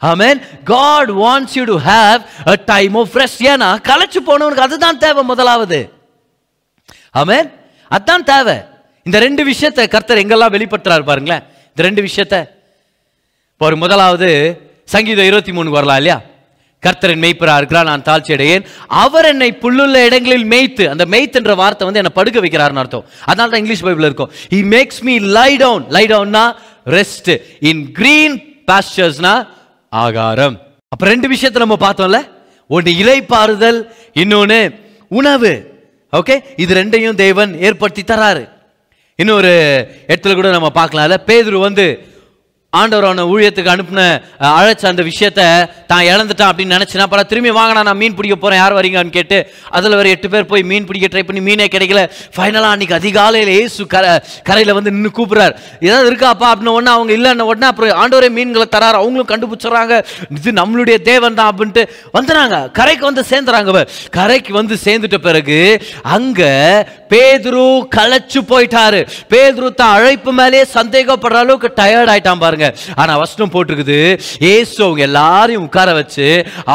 [0.00, 5.22] Amen God wants you to have a time of fresh ஏன்னா களைச்சு போனவனுக்கு அதுதான் தேவை
[5.22, 5.92] முதலாவது.
[7.16, 7.48] ஆமேன்
[7.90, 8.56] அதான் தேவை.
[9.02, 11.42] இந்த ரெண்டு விஷயத்தை கர்த்தர் எங்கெல்லாம் வெளிப்படுத்துறாரு பாருங்களேன்.
[11.68, 12.38] இந்த ரெண்டு விஷயத்தை.
[13.52, 14.28] இப்போ ஒரு முதலாவது
[14.84, 16.20] சங்கீதம் இருபத்தி மூணுக்கு வரலாம் இல்லையா?
[16.86, 18.64] கர்த்தரின் மெய்ப்பராக இருக்கிறார் நான் தாழ்ச்சி அடையேன்.
[19.04, 23.06] அவர் என்னை புல்லுள்ள இடங்களில் மேய்த்து அந்த மேய்த்துன்ற வார்த்தை வந்து என்னை படுக்க வைக்கிறாருன்னு அர்த்தம்.
[23.30, 24.30] அதனால தான் இங்கிலீஷ் பைபிள் இருக்கும்.
[24.54, 26.44] He makes me lie down lie டவுன்னா
[26.96, 27.30] rest
[27.70, 28.36] in green
[28.70, 29.34] பாஸ்டர்ஸ்னா
[30.04, 30.56] ஆகாரம்.
[30.92, 32.20] அப்போ ரெண்டு விஷயத்தை நம்ம பார்த்தோம்ல?
[32.74, 33.78] ஒன்று இலைப்பாறுதல்
[34.22, 34.58] இன்னொன்று
[35.20, 35.52] உணவு.
[36.18, 38.42] ஓகே இது ரெண்டையும் தேவன் ஏற்படுத்தி தராரு.
[39.22, 39.52] இன்னொரு
[40.12, 41.16] இடத்துல கூட நம்ம பார்க்கலாம்ல.
[41.28, 41.86] பேதுரு வந்து
[42.80, 44.02] ஆண்டவர் அவனை ஊழியத்துக்கு அனுப்பின
[44.58, 45.42] அழைச்ச அந்த விஷயத்த
[45.90, 49.38] தான் இழந்துட்டான் அப்படின்னு நினைச்சுனா பல திரும்பி வாங்கினா நான் மீன் பிடிக்க போகிறேன் யார் வரீங்கன்னு கேட்டு
[49.76, 52.02] அதில் ஒரு எட்டு பேர் போய் மீன் பிடிக்க ட்ரை பண்ணி மீனே கிடைக்கல.
[52.36, 54.12] ஃபைனலாக அன்றைக்கி அதிகாலையில் ஏசு கரை
[54.48, 55.54] கரையில் வந்து நின்று கூப்பிடுறார்.
[55.86, 59.94] ஏதாவது இருக்காப்பா அப்படின்னு ஒன்று அவங்க இல்லைன்னு உடனே அப்புறம் ஆண்டவரே மீன்களை தராரு அவங்களும் கண்டுபிடிச்சிடுறாங்க.
[60.38, 61.84] இது நம்மளுடைய தேவன் தான் அப்படின்ட்டு
[62.18, 62.56] வந்துடுறாங்க.
[62.80, 63.86] கரைக்கு வந்து சேர்ந்துறாங்க
[64.18, 65.60] கரைக்கு வந்து சேர்ந்துட்ட பிறகு
[66.16, 66.52] அங்கே
[67.12, 67.64] பேதுரு
[67.96, 69.00] களைச்சு போயிட்டாரு.
[69.32, 72.63] பேதுரு தான் அழைப்பு மேலேயே சந்தேகப்படுற அளவுக்கு டயர்ட் ஆயிட்டான் பாருங்க.
[72.94, 73.98] ஆனா வசனம் போட்டிருக்குது.
[74.54, 76.26] ஏசு அவங்க எல்லாரையும் உட்கார வச்சு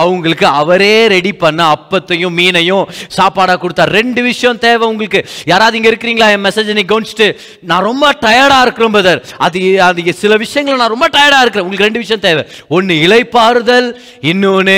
[0.01, 2.85] அவங்களுக்கு அவரே ரெடி பண்ண அப்பத்தையும் மீனையும்
[3.17, 5.21] சாப்பாடா கொடுத்தார் ரெண்டு விஷயம் தேவை உங்களுக்கு.
[5.45, 6.29] யாராவது இங்கே இருக்கிறீங்களா?
[6.35, 7.27] என் மெசேஜ் நீ கவனிச்சுட்டு
[7.61, 11.65] நான் ரொம்ப டயர்டா இருக்கிறேன் பிரதர் அது அது சில விஷயங்கள் நான் ரொம்ப டயர்டா இருக்கிறேன்.
[11.67, 12.43] உங்களுக்கு ரெண்டு விஷயம் தேவை.
[12.67, 13.89] ஒன்னு இலைப்பாறுதல்
[14.31, 14.77] இன்னொன்னு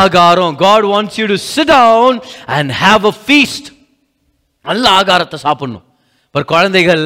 [0.00, 0.56] ஆகாரம்.
[0.56, 3.68] God wants you to sit down and have a feast
[4.68, 5.84] நல்ல ஆகாரத்தை சாப்பிடணும்.
[6.34, 7.04] ஒரு குழந்தைகள்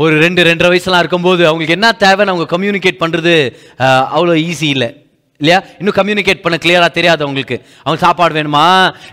[0.00, 3.32] ஒரு ரெண்டு ரெண்டரை வயசுலாம் இருக்கும்போது அவங்களுக்கு என்ன தேவைன்னு அவங்க கம்யூனிகேட் பண்ணுறது
[4.16, 4.88] அவ்வளோ ஈஸி இல்லை.
[5.42, 5.58] இல்லையா?
[5.78, 7.56] இன்னும் கம்யூனிகேட் பண்ண கிளியராக தெரியாது அவங்களுக்கு.
[7.82, 8.64] அவங்க சாப்பாடு வேணுமா?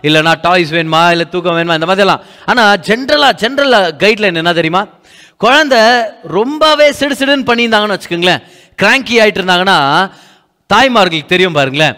[0.07, 1.01] இல்லைனா டாய்ஸ் வேணுமா?
[1.11, 1.77] இல்லை தூக்கம் வேணுமா?
[1.79, 2.23] இந்த மாதிரிலாம்.
[2.45, 4.83] ஆனால் ஜென்ரலாக ஜென்ரலாக கைட்லைன் என்ன தெரியுமா?
[5.45, 5.81] குழந்தை
[6.37, 8.43] ரொம்பவே சிடு சிடுன்னு பண்ணியிருந்தாங்கன்னு வச்சுக்கோங்களேன்.
[8.81, 9.79] கிராங்கி ஆயிட்டு இருந்தாங்கன்னா
[10.73, 11.97] தாய்மார்களுக்கு தெரியும் பாருங்களேன்.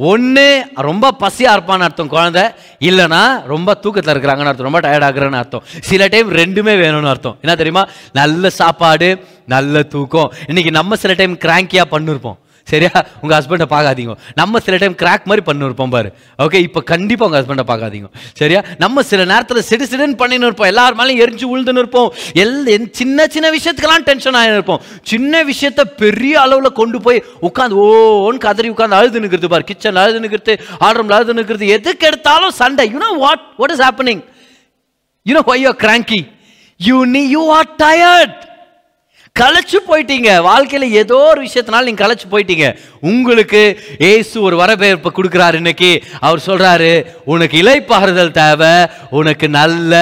[0.00, 2.42] ஒன்று ரொம்ப பசியாக இருப்பான்னு அர்த்தம் குழந்தை.
[2.80, 4.72] இல்லைன்னா ரொம்ப தூக்கத்தில் இருக்கிறாங்கன்னு அர்த்தம்.
[4.72, 5.62] ரொம்ப டயர்ட் ஆகுறேன்னு அர்த்தம்.
[5.80, 7.38] சில டைம் ரெண்டுமே வேணும்னு அர்த்தம்.
[7.40, 7.88] என்ன தெரியுமா?
[8.12, 10.32] நல்ல சாப்பாடு நல்ல தூக்கம்.
[10.46, 12.38] இன்னைக்கு நம்ம சில டைம் கிராங்கியாக பண்ணிருப்போம்.
[12.70, 12.92] சரியா?
[13.22, 14.14] உங்கள் ஹஸ்பண்டை பார்க்காதீங்க.
[14.40, 16.08] நம்ம சில டைம் கிராக் மாதிரி பண்ணிருப்போம் பாரு.
[16.44, 18.08] ஓகே இப்போ கண்டிப்பாக உங்கள் ஹஸ்பண்டை பார்க்காதீங்க.
[18.40, 18.60] சரியா?
[18.84, 20.70] நம்ம சில நேரத்தில் சிடு சிடுன்னு பண்ணின்னு இருப்போம்.
[20.72, 22.10] எல்லார் மேலேயும் எரிஞ்சு உழுதுன்னு இருப்போம்.
[22.44, 24.82] எல் என் சின்ன சின்ன விஷயத்துக்கெல்லாம் டென்ஷன் ஆகி இருப்போம்.
[25.12, 29.64] சின்ன விஷயத்த பெரிய அளவில் கொண்டு போய் உட்காந்து ஓன்னு கதறி உட்காந்து அழுது நிற்கிறது பாரு.
[29.70, 30.56] கிச்சன் அழுது நிற்கிறது
[30.88, 32.86] ஆர்டர்ல அழுது நிற்கிறது எதுக்கு எடுத்தாலும் சண்டை.
[32.96, 34.22] You know what what is happening
[35.26, 36.20] you know why you cranky
[36.80, 38.36] you நீ யூ ஆர் டயர்ட்
[39.40, 40.30] களைச்சு போயிட்டீங்க.
[40.48, 42.66] வாழ்க்கையில் ஏதோ ஒரு விஷயத்தினால நீங்கள் களைச்சு போயிட்டீங்க.
[43.10, 43.60] உங்களுக்கு
[43.98, 45.90] ஏசு ஒரு வரவேற்பை கொடுக்குறாரு இன்னைக்கு.
[46.20, 46.90] அவர் சொல்கிறாரு
[47.24, 48.72] உனக்கு இலைப்பாறுதல் தேவை
[49.10, 49.92] உனக்கு நல்ல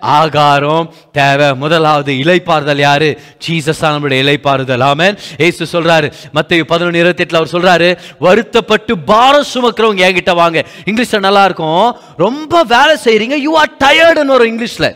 [0.00, 1.54] ஆகாரம் தேவை.
[1.54, 3.08] முதலாவது இலைப்பாறுதல் யாரு?
[3.46, 5.18] ஜீசஸ் நம்மளுடைய இலைப்பாறுதல் ஆமென்.
[5.38, 10.64] ஏசு சொல்கிறாரு மத்திய பதினொன்று இருபத்தி எட்டில் அவர் சொல்கிறாரு வருத்தப்பட்டு பாரம் சுமக்கிறவங்க என்கிட்ட வாங்க.
[10.84, 11.96] இங்கிலீஷில் நல்லா இருக்கும்.
[12.16, 14.90] ரொம்ப வேலை செய்கிறீங்க யூ ஆர் டயர்டுன்னு வரும் இங்கிலீஷில்.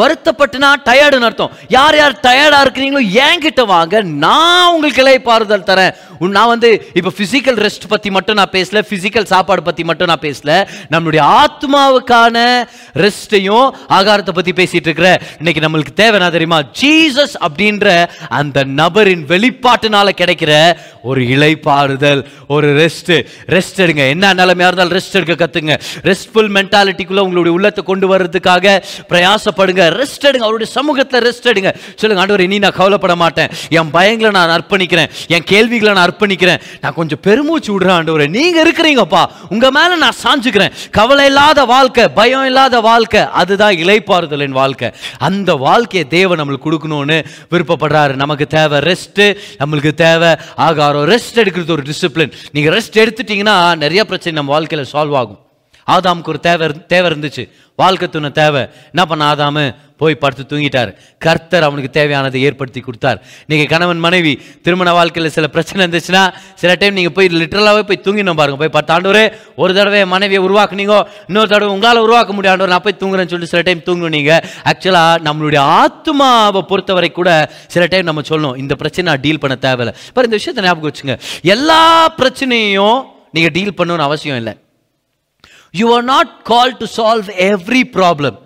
[0.00, 1.54] வருத்தப்பட்டுனா டயர்டுன்னு அர்த்தம்.
[1.76, 5.94] யார் யார் டயர்டாக இருக்கிறீங்களோ என்கிட்ட வாங்க நான் உங்களுக்கு இலைப்பாறுதல் தரேன்.
[6.36, 10.50] நான் வந்து இப்போ ஃபிசிக்கல் ரெஸ்ட் பற்றி மட்டும் நான் பேசல ஃபிசிக்கல் சாப்பாடு பற்றி மட்டும் நான் பேசல.
[10.92, 12.36] நம்மளுடைய ஆத்மாவுக்கான
[13.04, 13.66] ரெஸ்ட்டையும்
[13.98, 16.60] ஆகாரத்தை பற்றி பேசிகிட்டு இருக்கிறேன் இன்னைக்கு நம்மளுக்கு தேவைனா தெரியுமா?
[16.80, 17.86] ஜீசஸ் அப்படின்ற
[18.40, 20.52] அந்த நபரின் வெளிப்பாட்டினால் கிடைக்கிற
[21.10, 22.22] ஒரு இலைப்பாறுதல்
[22.54, 23.12] ஒரு ரெஸ்ட்
[23.56, 24.04] ரெஸ்ட் எடுங்க.
[24.14, 25.74] என்ன நிலைமையாக இருந்தாலும் ரெஸ்ட் எடுக்க கற்றுங்க
[26.10, 28.66] ரெஸ்ட்ஃபுல் மென்டாலிட்டிக்குள்ளே உங்களுடைய உள்ளத்தை கொண்டு வர்றதுக்காக
[29.58, 30.44] பிரயாசப்படுங்க ரெஸ்ட் எடுங்க.
[30.48, 31.74] அவருடைய சமூகத்தில் ரெஸ்ட் எடுங்க.
[31.94, 33.48] சொல்லுங்க ஆண்டவர் நீ நான் கவலைப்பட மாட்டேன்.
[33.68, 35.10] என் பயங்களை நான் அர்ப்பணிக்கிறேன்.
[35.26, 36.60] என் கேள்விகளை நான் அர்ப்பணிக்கிறேன்.
[36.80, 38.28] நான் கொஞ்சம் பெருமூச்சு விடுறேன் ஆண்டவர்.
[38.28, 39.26] நீங்க இருக்கிறீங்கப்பா.
[39.48, 40.72] உங்க மேல நான் சாஞ்சுக்கிறேன்.
[40.90, 44.90] கவலை இல்லாத வாழ்க்கை பயம் இல்லாத வாழ்க்கை அதுதான் இலைப்பாறுதலின் வாழ்க்கை.
[45.18, 48.14] அந்த வாழ்க்கையை தேவன் நம்மளுக்கு கொடுக்கணும்னு விருப்பப்படுறாரு.
[48.14, 51.08] நமக்கு தேவை ரெஸ்ட் நம்மளுக்கு தேவை ஆகாரம்.
[51.08, 55.38] ரெஸ்ட் எடுக்கிறது ஒரு டிசிப்ளின் நீங்க ரெஸ்ட் எடுத்துட்டீங்கன்னா நிறைய பிரச்சனை நம்ம வாழ்க்கையில் சால்வ் ஆகும்.
[55.94, 57.44] ஆதாமுக்கு ஒரு தேவை தேவை இருந்துச்சு.
[57.76, 58.62] வாழ்க்கை துணை தேவை.
[58.92, 59.74] என்ன பண்ண ஆதாமு?
[60.00, 60.90] போய் படுத்து தூங்கிட்டார்.
[61.18, 63.22] கர்த்தர் அவனுக்கு தேவையானதை ஏற்படுத்தி கொடுத்தார்.
[63.46, 66.22] நீங்கள் கணவன் மனைவி திருமண வாழ்க்கையில் சில பிரச்சனை இருந்துச்சுன்னா
[66.54, 68.58] சில டைம் நீங்கள் போய் லிட்டரலாகவே போய் தூங்கினோம் பாருங்க.
[68.58, 73.46] போய் பத்து ஒரு தடவை மனைவியை உருவாக்குனீங்க இன்னொரு தடவை உங்களால் உருவாக்க முடியாது நான் போய் தூங்குறேன்னு சொல்லி
[73.46, 79.20] சில டைம் தூங்குனீங்க ஆக்சுவலாக நம்மளுடைய ஆத்மாவை பொறுத்தவரை கூட சில டைம் நம்ம சொல்லணும் இந்த பிரச்சனை நான்
[79.20, 80.00] டீல் பண்ண தேவையில்லை.
[80.14, 81.18] பாரு இந்த விஷயத்தை ஞாபகம் வச்சுங்க.
[81.42, 84.54] எல்லா பிரச்சனையும் நீங்கள் டீல் பண்ணணும்னு அவசியம் இல்லை.
[85.72, 88.36] You are not called to solve every problem.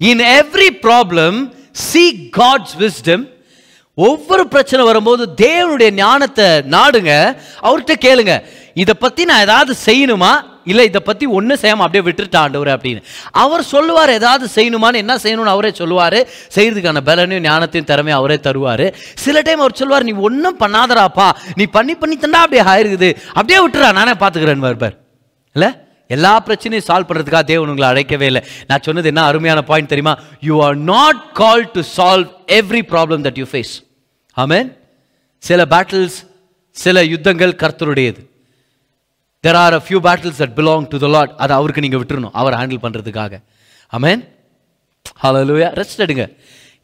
[0.00, 1.52] In every problem,
[1.92, 3.28] seek God's wisdom.
[3.94, 7.36] ஒவ்வொரு பிரச்சனை வரும்போது தேவனுடைய ஞானத்தை நாடுங்க.
[7.62, 8.42] அவர்கிட்ட கேளுங்க.
[8.74, 10.50] இதை பற்றி நான் ஏதாவது செய்யணுமா?
[10.64, 13.02] இல்லை இதை பற்றி ஒன்றும் செய்யாமல் அப்படியே விட்டுட்டு ஆண்டவர் அப்படின்னு.
[13.32, 16.26] அவர் சொல்லுவார் ஏதாவது செய்யணுமான்னு என்ன செய்யணும்னு அவரே சொல்லுவார்.
[16.54, 18.94] செய்யறதுக்கான பலனையும் ஞானத்தையும் திறமையும் அவரே தருவார்.
[19.14, 21.32] சில டைம் அவர் சொல்லுவார் நீ ஒன்றும் பண்ணாதடாப்பா.
[21.54, 23.16] நீ பண்ணி பண்ணி தண்டா அப்படியே ஆயிருக்குது.
[23.28, 24.98] அப்படியே விட்டுறா நானே பார்த்துக்கிறேன்னு வருவார்.
[25.54, 25.90] இல்லை?
[26.16, 28.42] எல்லா பிரச்சனையும் சால்வ் பண்ணுறதுக்காக தேவன் உங்களை அழைக்கவே இல்லை.
[28.70, 30.14] நான் சொன்னது என்ன அருமையான பாயிண்ட் தெரியுமா?
[30.48, 33.74] You are not call to solve every problem that you face
[34.36, 34.68] amen
[35.48, 36.18] சில பேட்டில்ஸ்
[36.76, 38.20] சில யுத்தங்கள் கர்த்தருடையது.
[39.44, 42.34] There are a few battles that belong to the Lord அதை அவருக்கு நீங்கள் விட்டுறணும்.
[42.40, 43.40] அவர் ஹேண்டில் பண்ணுறதுக்காக
[43.92, 44.20] ஆமேன்
[45.22, 46.24] ஹலோ லூயா ரெஸ்ட் எடுங்க.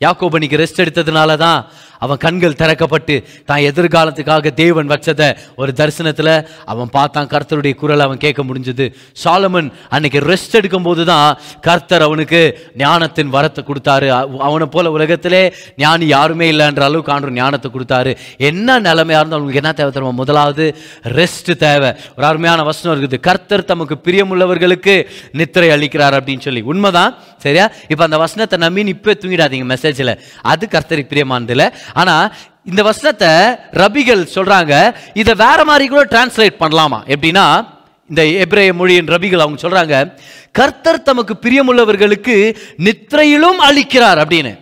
[0.04, 1.60] யாக்கோபனிக்கு ரெஸ்ட் எடுத்ததுனால தான்
[1.98, 8.44] அவன் கண்கள் திறக்கப்பட்டு தான் எதிர்காலத்துக்காக தேவன் வச்சத ஒரு தரிசனத்தில் அவன் பார்த்தான் கர்த்தருடைய குரல் அவன் கேட்க
[8.44, 8.94] முடிஞ்சது.
[9.24, 14.08] சாலமன் அன்னைக்கு ரெஸ்ட் எடுக்கும்போது தான் கர்த்தர் அவனுக்கு ஞானத்தின் வரத்தை கொடுத்தாரு.
[14.08, 18.16] அவ- அவனை போல உலகத்திலே ஞானி யாருமே இல்லைன்ற அளவுக்கு ஆண்டு ஞானத்தை கொடுத்தாரு.
[18.37, 21.92] என்ன நிலைமையாக இருந்தாலும் அவனுக்கு என்ன தேவை தருவோம் முதலாவது ரெஸ்ட் தேவை.
[22.16, 23.20] ஒரு அருமையான வசனம் இருக்குது.
[23.20, 26.61] கர்த்தர் தமக்கு பிரியமுள்ளவர்களுக்கு நித்திரை அளிக்கிறார் அப்படின்னு சொல்லி.
[26.61, 27.14] உண்மைதான்?
[27.38, 27.70] சரியா?
[27.88, 31.72] இப்போ அந்த வசனத்தை நம்பி இப்போ தூங்கிடாதீங்க மெசேஜில் அது கர்த்தருக்கு பிரியமானதில்லை.
[31.92, 32.33] ஆனா
[32.64, 33.29] இந்த வசனத்தை
[33.72, 34.94] ரபிகள் சொல்றாங்க.
[35.14, 36.98] இதை வேற மாதிரி கூட டிரான்ஸ்லேட் பண்ணலாமா?
[37.07, 37.66] எப்படின்னா
[38.09, 40.18] இந்த எப்ரேய மொழியின் ரபிகள் அவங்க சொல்றாங்க
[40.53, 44.59] கர்த்தர் தமக்கு பிரியமுள்ளவர்களுக்கு நித்திரையிலும் அளிக்கிறார் அப்படின்னு.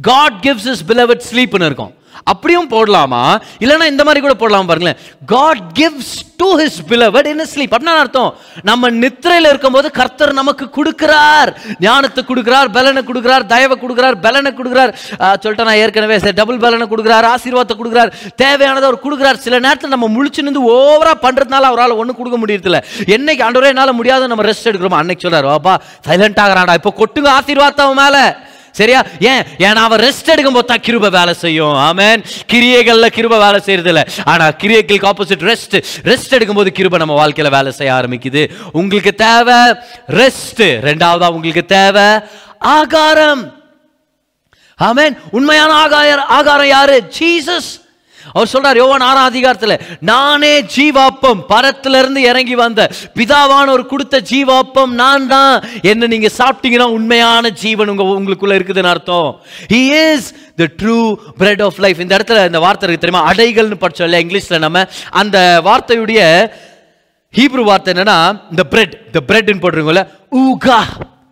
[0.00, 1.94] காட் கிவ்ஸ் இஸ் பிலவட் ஸ்லீப்னு இருக்கும்.
[2.30, 3.22] அப்படியும் போடலாமா?
[3.62, 4.98] இல்லைன்னா இந்த மாதிரி கூட போடலாம் பாருங்களேன்.
[5.32, 8.30] God gives to his beloved in sleep அப்படின்னா அர்த்தம்?
[8.68, 11.50] நம்ம நித்திரையில் இருக்கும்போது கர்த்தர் நமக்கு கொடுக்கிறார்.
[11.86, 14.92] ஞானத்தை கொடுக்கிறார் பலனை கொடுக்கிறார் தயவை கொடுக்கிறார் பலனை கொடுக்கிறார்.
[15.42, 18.12] சொல்லிட்டு நான் ஏற்கனவே டபுள் பலனை கொடுக்குறார் ஆசீர்வாதத்தை கொடுக்குறார்
[18.44, 19.42] தேவையானதை அவர் கொடுக்குறார்.
[19.46, 22.80] சில நேரத்தில் நம்ம முழிச்சு நின்று ஓவராக பண்ணுறதுனால அவரால் ஒன்றும் கொடுக்க முடியறதில்ல.
[23.16, 25.74] என்னைக்கு ஆண்டவரே என்னால் முடியாத நம்ம ரெஸ்ட் எடுக்கிறோம் அன்னைக்கு சொல்கிறார் வாப்பா
[26.08, 28.24] சைலண்ட் ஆகிறாடா இப்போ கொட்டுங்க ஆசீர்வாதம் மேலே.
[28.72, 29.00] சரியா?
[29.20, 29.42] ஏன்?
[29.58, 31.74] ஏன்னா அவன் ரெஸ்ட் எடுக்கும் போது தான் கிருப வேலை செய்யும்.
[31.88, 32.20] ஆமேன்
[32.52, 35.76] கிரியைகள்ல கிருப வேலை செய்யறது இல்லை ஆனா கிரியைகளுக்கு ஆப்போசிட் ரெஸ்ட்
[36.10, 38.44] ரெஸ்ட் எடுக்கும்போது கிருப நம்ம வாழ்க்கையில வேலை செய்ய ஆரம்பிக்குது.
[38.72, 39.60] உங்களுக்கு தேவை
[40.20, 42.06] ரெஸ்ட் ரெண்டாவதா உங்களுக்கு தேவை
[42.58, 43.44] ஆகாரம்.
[44.78, 46.96] ஆமென் உண்மையான ஆகார ஆகாரம் யாரு?
[47.18, 47.70] ஜீசஸ்
[48.32, 49.74] அவர் சொல்றார் யோவான் ஆறாம் அதிகாரத்தில்
[50.10, 55.54] நானே ஜீவாப்பம் பரத்திலிருந்து இறங்கி வந்த பிதாவான ஒரு கொடுத்த ஜீவாப்பம் நான் தான்.
[55.92, 59.30] என்ன நீங்க சாப்பிட்டீங்கன்னா உண்மையான ஜீவன் உங்க உங்களுக்குள்ள இருக்குதுன்னு அர்த்தம்.
[59.72, 60.28] He is
[60.60, 60.98] the true
[61.40, 63.24] bread of life இந்த இடத்துல இந்த வார்த்தை இருக்கு தெரியுமா?
[63.32, 64.84] அடைகள்னு படிச்சோம் இல்லையா இங்கிலீஷ்ல நம்ம?
[65.22, 66.20] அந்த வார்த்தையுடைய
[67.38, 68.18] ஹீப்ரு வார்த்தை என்னன்னா
[68.50, 70.04] இந்த பிரெட் இந்த பிரெட்னு போட்டுருங்கல்ல
[70.44, 70.80] ஊகா.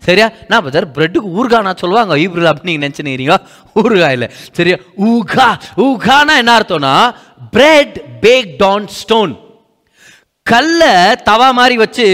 [0.02, 0.26] சரியா?
[0.48, 3.36] நான் பதர் பிரெட்டுக்கு ஊர்கா நான் சொல்லுவாங்க ஈப்ரில் அப்படி நீங்கள் நினச்சினீங்க
[3.76, 4.28] ஊர்கா இல்லை.
[4.58, 4.76] சரியா?
[5.10, 5.48] ஊகா.
[5.86, 6.94] ஊகானா என்ன அர்த்தம்னா
[7.52, 9.32] பிரெட் பேக்ட் ஆன் ஸ்டோன்
[10.46, 10.94] கல்லை
[11.30, 12.06] தவா மாதிரி வச்சு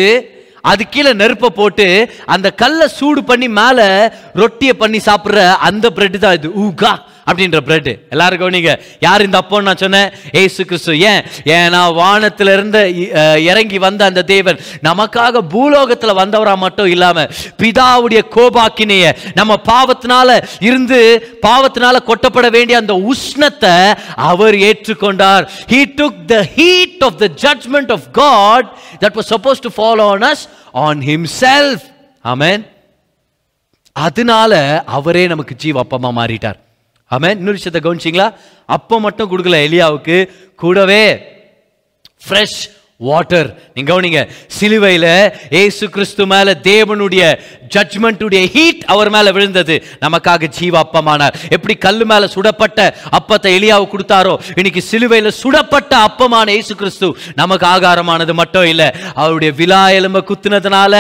[0.65, 1.87] அது கீழே நெருப்பை போட்டு
[2.27, 3.87] அந்த கல்லை சூடு பண்ணி மேலே
[4.35, 6.93] ரொட்டியை பண்ணி சாப்பிட்ற அந்த பிரெட் தான் இது ஊகா.
[7.31, 8.73] அப்படின்ற பிரெட் எல்லாருக்கும் கவனிங்க.
[9.01, 10.11] யார் இந்த அப்போன்னு நான் சொன்னேன்?
[10.33, 10.99] ஏசு கிறிஸ்து.
[11.01, 11.23] ஏன்?
[11.45, 12.81] ஏன்னா வானத்திலிருந்து
[13.51, 17.31] இறங்கி வந்த அந்த தேவன் நமக்காக பூலோகத்தில் வந்தவரா மட்டும் இல்லாமல்
[17.63, 21.01] பிதாவுடைய கோபாக்கினைய நம்ம பாவத்தினால இருந்து
[21.43, 23.77] பாவத்தினால கொட்டப்பட வேண்டிய அந்த உஷ்ணத்தை
[24.31, 25.45] அவர் ஏற்றுக்கொண்டார்.
[25.73, 28.69] He took the heat of the judgment of God
[29.01, 31.79] that was suppose to fall on us on himself.
[32.25, 32.61] Amen.
[33.93, 36.59] அதனால அவரே நமக்கு ஜீவ அப்பமா மாறிட்டார்.
[37.07, 38.35] ஆமாம் இன்னொரு விஷயத்தை கவனிச்சிங்களா?
[38.67, 40.17] அப்போ மட்டும் கொடுக்கல எலியாவுக்கு.
[40.55, 41.05] கூடவே
[42.29, 42.61] ஃப்ரெஷ்
[43.01, 44.21] வாட்டர் நீங்க கவனிங்க
[44.59, 45.07] சிலுவையில
[45.63, 47.23] ஏசு கிறிஸ்து மேல தேவனுடைய
[47.75, 49.75] ஜட்ஜ்மெண்ட்டுடைய ஹீட் அவர் மேல விழுந்தது.
[50.05, 52.79] நமக்காக ஜீவ அப்பமானார் எப்படி கல்லு மேல சுடப்பட்ட
[53.19, 57.09] அப்பத்தை எலியாவு கொடுத்தாரோ இன்னைக்கு சிலுவையில சுடப்பட்ட அப்பமான ஏசு கிறிஸ்து
[57.41, 58.89] நமக்கு ஆகாரமானது மட்டும் இல்லை.
[59.23, 60.95] அவருடைய விழா எலும்ப குத்துனதுனால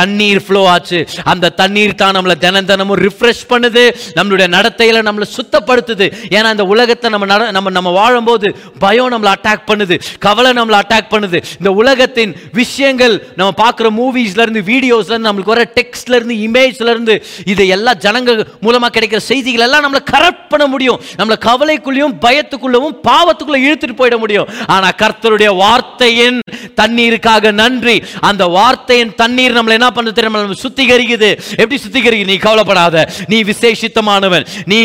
[0.00, 1.00] தண்ணீர் ஃப்ளோ ஆச்சு.
[1.34, 3.84] அந்த தண்ணீர் தான் நம்மளை தினம் தினமும் ரிஃப்ரெஷ் பண்ணுது.
[4.18, 6.08] நம்மளுடைய நடத்தையில நம்மளை சுத்தப்படுத்துது.
[6.36, 8.48] ஏன்னா இந்த உலகத்தை நம்ம நட நம்ம நம்ம வாழும்போது
[8.86, 9.98] பயம் நம்மளை அட்டாக் பண்ணுது.
[10.26, 11.32] கவலை நம்மளை அட்டாக் பண்ணுது.
[11.58, 17.14] இந்த உலகத்தின் விஷயங்கள் நம்ம பார்க்குற மூவிஸ்ல இருந்து வீடியோஸ்ல இருந்து நம்மளுக்கு வர டெக்ஸ்ட்ல இருந்து இமேஜ்ல இருந்து
[17.52, 21.00] இது எல்லா ஜனங்கள் மூலமா கிடைக்கிற செய்திகள் எல்லாம் நம்மளை கரெக்ட் பண்ண முடியும்.
[21.18, 24.48] நம்மளை கவலைக்குள்ளேயும் பயத்துக்குள்ளவும் பாவத்துக்குள்ள இழுத்துட்டு போயிட முடியும்.
[24.66, 26.40] ஆனா கர்த்தருடைய வார்த்தையின்
[26.80, 27.96] தண்ணீருக்காக நன்றி.
[28.20, 30.40] அந்த வார்த்தையின் தண்ணீர் நம்மளை என்ன பண்ண தெரியுமா?
[30.40, 31.30] நம்ம சுத்திகரிக்குது.
[31.62, 32.30] எப்படி சுத்திகரிக்குது?
[32.32, 33.04] நீ கவலைப்படாத.
[33.26, 34.46] நீ விசேஷித்தமானவன்.
[34.72, 34.80] நீ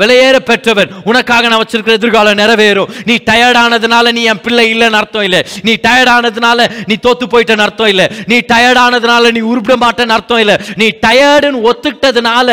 [0.00, 0.90] விலையேற பெற்றவன்.
[1.04, 2.90] உனக்காக நான் வச்சிருக்கிற எதிர்காலம் நிறைவேறும்.
[3.04, 5.40] நீ டயர்டானதுனால நீ என் பிள்ளை இல்லைன்னு அர்த்தம் இல்லை.
[5.62, 8.06] நீ டயர்டானதுனால நீ தோத்து போயிட்டேன்னு அர்த்தம் இல்லை.
[8.30, 10.56] நீ டயர்ட் ஆனதுனால நீ உருப்பிட மாட்டேன்னு அர்த்தம் இல்லை.
[10.80, 12.48] நீ டயர்டுன்னு ஒத்துக்கிட்டதுனால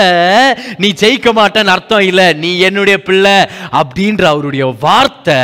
[0.84, 2.28] நீ ஜெயிக்க மாட்டேன்னு அர்த்தம் இல்லை.
[2.44, 3.38] நீ என்னுடைய பிள்ளை
[3.82, 5.40] அப்படின்ற அவருடைய வார்த்தை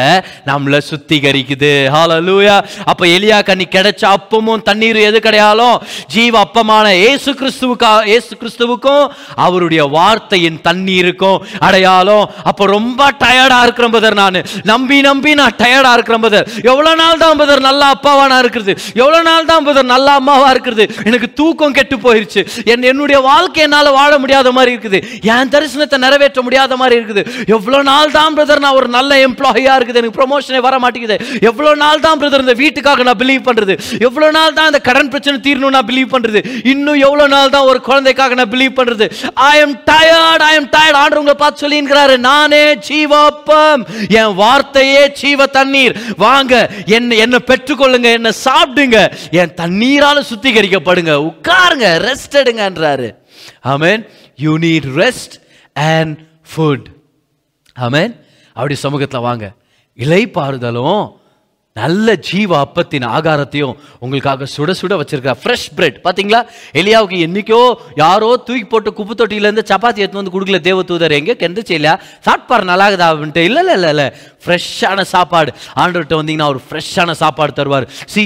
[0.50, 1.74] நம்மளை சுத்திகரிக்குது.
[1.95, 2.56] ஹாலலூயா
[2.91, 5.78] அப்ப எலியா கண்ணி கிடைச்ச அப்பமும் தண்ணீரும் எது கிடையாலும்
[6.15, 9.06] ஜீவ அப்பமான இயேசு கிறிஸ்துவுக்கா ஏசு கிறிஸ்துவுக்கும்
[9.45, 12.26] அவருடைய வார்த்தையின் தண்ணீருக்கும் அடையாளம்.
[12.50, 14.39] அப்ப ரொம்ப டயர்டா இருக்கிற பதர் நான்.
[14.71, 18.73] நம்பி நம்பி நான் டயர்டா இருக்கிற பதர் எவ்வளவு நாள் தான் பதர் நல்ல நல்ல அப்பாவாக நான் இருக்கிறது.
[19.01, 20.83] எவ்வளோ நாள் தான் பதர் நல்ல அம்மாவாக இருக்கிறது.
[21.09, 22.41] எனக்கு தூக்கம் கெட்டு போயிருச்சு.
[22.71, 24.99] என் என்னுடைய வாழ்க்கை என்னால் வாழ முடியாத மாதிரி இருக்குது.
[25.35, 27.21] என் தரிசனத்தை நிறைவேற்ற முடியாத மாதிரி இருக்குது.
[27.55, 29.99] எவ்வளோ நாள் தான் பிரதர் நான் ஒரு நல்ல எம்ப்ளாயியாக இருக்குது.
[30.01, 31.17] எனக்கு ப்ரொமோஷனே வர மாட்டேங்குது.
[31.49, 33.75] எவ்வளோ நாள் தான் பிரதர் இந்த வீட்டுக்காக நான் பிலீவ் பண்ணுறது
[34.07, 36.41] எவ்வளோ நாள் தான் இந்த கடன் பிரச்சனை தீரணும் நான் பிலீவ் பண்ணுறது
[36.73, 39.07] இன்னும் எவ்வளோ நாள் தான் ஒரு குழந்தைக்காக நான் பிலீவ் பண்ணுறது
[39.51, 43.83] I am tired I am tired ஆண்டவங்களை பார்த்து சொல்லிங்கிறாரு நானே ஜீவாப்பம்.
[44.21, 45.95] என் வார்த்தையே ஜீவ தண்ணீர்.
[46.25, 46.53] வாங்க
[46.97, 48.97] என்ன என்ன பெற்றுக்கொள்ளுங்க என்ன சாப்பிடுங்க
[49.32, 51.13] என் தண்ணீரால சுத்திகரிக்கப்படுங்க.
[51.30, 53.15] உட்காருங்க rest எடுங்கன்றாரு.
[53.63, 55.36] Amen you need rest
[55.73, 56.17] and
[56.51, 56.88] food
[57.80, 58.19] amen
[58.54, 59.54] அப்படி சமூகத்தில் வாங்க.
[59.97, 61.15] இலைப்பாறுதலும்
[61.75, 66.39] நல்ல ஜீவ அப்பத்தின் ஆகாரத்தையும் உங்களுக்காக சுட சுட வச்சிருக்கா ஃப்ரெஷ் பிரெட் பார்த்தீங்களா
[66.73, 67.59] எலியாவுக்கு என்னைக்கோ
[67.95, 71.11] யாரோ தூக்கி போட்டு குப்பு தொட்டியிலேருந்து சப்பாத்தி எடுத்து வந்து கொடுக்கல தேவ தூதர்.
[71.11, 71.33] எங்கே?
[71.33, 71.95] கெந்துச்சு இல்லையா?
[72.25, 73.43] சாப்பிட்பாரு நல்லாகுதா அப்படின்ட்டு.
[73.49, 74.07] இல்லை இல்லை இல்லை இல்லை.
[74.45, 75.51] ஃப்ரெஷ்ஷான சாப்பாடு.
[75.75, 77.88] ஆண்டவர்கிட்ட வந்தீங்கன்னா ஒரு ஃப்ரெஷ்ஷான சாப்பாடு தருவார்.
[78.05, 78.23] See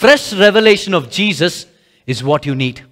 [0.00, 1.58] fresh revelation of Jesus
[2.04, 2.82] is what you need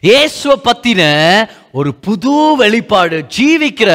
[0.00, 1.02] இயேசுவை பற்றின
[1.72, 3.24] ஒரு புது வெளிப்பாடு.
[3.36, 3.90] ஜீவிக்கிற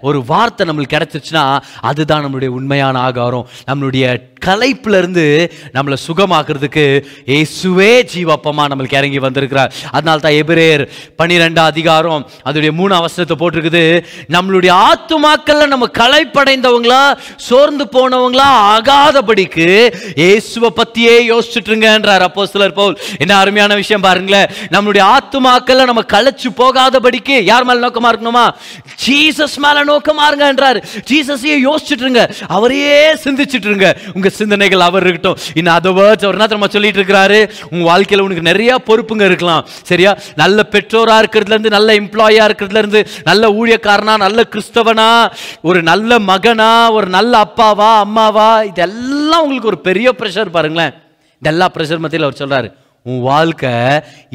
[0.00, 1.44] ஒரு வார்த்தை நம்மளுக்கு கிடைச்சிச்சுன்னா
[1.80, 3.48] அதுதான் நம்மளுடைய உண்மையான ஆகாரம்.
[3.70, 5.24] நம்மளுடைய கலைப்புல இருந்து
[5.74, 6.84] நம்மளை சுகமாக்குறதுக்கு
[7.32, 9.72] இயேசுவே ஜீவப்பமா நம்மளுக்கு இறங்கி வந்திருக்கிறார்.
[9.92, 10.88] அதனால தான் எபிரேர்
[11.22, 13.84] பன்னிரெண்டாம் அதிகாரம் அதோடைய மூணு அவசரத்தை போட்டிருக்குது.
[14.34, 17.02] நம்மளுடைய ஆத்துமாக்கள்ல நம்ம கலைப்படைந்தவங்களா
[17.48, 19.68] சோர்ந்து போனவங்களா ஆகாதபடிக்கு
[20.22, 24.50] இயேசுவை பத்தியே யோசிச்சுட்டுருங்கன்றார் அப்போ சிலர் போல் என்ன அருமையான விஷயம் பாருங்களேன்.
[24.76, 26.48] நம்மளுடைய ஆத்துமாக்கள்ல நம்ம களைச்சு
[27.10, 28.44] போகாதபடிக்கு யார் மேல நோக்கமா இருக்கணுமா?
[29.04, 30.78] ஜீசஸ் மேல நோக்கமா இருங்கன்றார்
[31.10, 35.38] ஜீசஸையே யோசிச்சுட்டு இருங்க அவரையே சிந்திச்சுட்டு இருங்க உங்க சிந்தனைகள் அவர் இருக்கட்டும்.
[35.54, 39.66] இன்னும் அதை வேர்ட்ஸ் அவர் என்ன தெரியுமா சொல்லிட்டு இருக்கிறாரு உங்க வாழ்க்கையில உனக்கு நிறைய பொறுப்புங்க இருக்கலாம்.
[39.82, 40.16] சரியா?
[40.36, 45.10] நல்ல பெற்றோரா இருக்கிறதுல இருந்து நல்ல எம்ப்ளாயா இருக்கிறதுல இருந்து நல்ல ஊழியக்காரனா நல்ல கிறிஸ்தவனா
[45.62, 50.94] ஒரு நல்ல மகனா ஒரு நல்ல அப்பாவா அம்மாவா இதெல்லாம் உங்களுக்கு ஒரு பெரிய ப்ரெஷர் பாருங்களேன்.
[51.42, 52.68] இதெல்லாம் ப்ரெஷர் மத்தியில் அவர் சொல்றாரு.
[53.08, 53.72] உன் வாழ்க்கை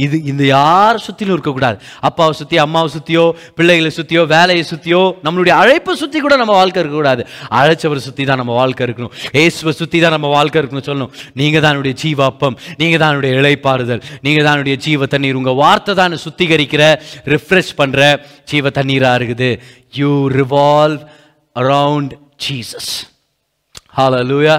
[0.04, 1.78] இது இந்த யார் சுற்றிலும் இருக்கக்கூடாது.
[2.08, 3.25] அப்பாவை சுற்றி அம்மாவை சுற்றியோ
[3.58, 7.23] பிள்ளைகளை சுற்றியோ வேலையை சுற்றியோ நம்மளுடைய அழைப்பை சுற்றி கூட நம்ம வாழ்க்கை இருக்கக்கூடாது.
[7.60, 9.13] அழைச்சவரை சுற்றி தான் நம்ம வாழ்க்கை இருக்கணும்.
[9.43, 11.12] ஏசுவை சுற்றி தான் நம்ம வாழ்க்கை இருக்கணும் சொல்லணும்.
[11.41, 12.56] நீங்கள் தான் என்னுடைய ஜீவாப்பம்.
[12.82, 15.39] நீங்கள் தான் என்னுடைய இழைப்பாறுதல் நீங்கள் தான் என்னுடைய ஜீவ தண்ணீர்.
[15.41, 16.84] உங்கள் வார்த்தை தான் சுத்திகரிக்கிற
[17.34, 18.01] ரிஃப்ரெஷ் பண்ணுற
[18.51, 19.51] ஜீவ தண்ணீராக இருக்குது.
[19.99, 21.04] You revolve
[21.56, 22.89] around Jesus
[24.32, 24.56] hallelujah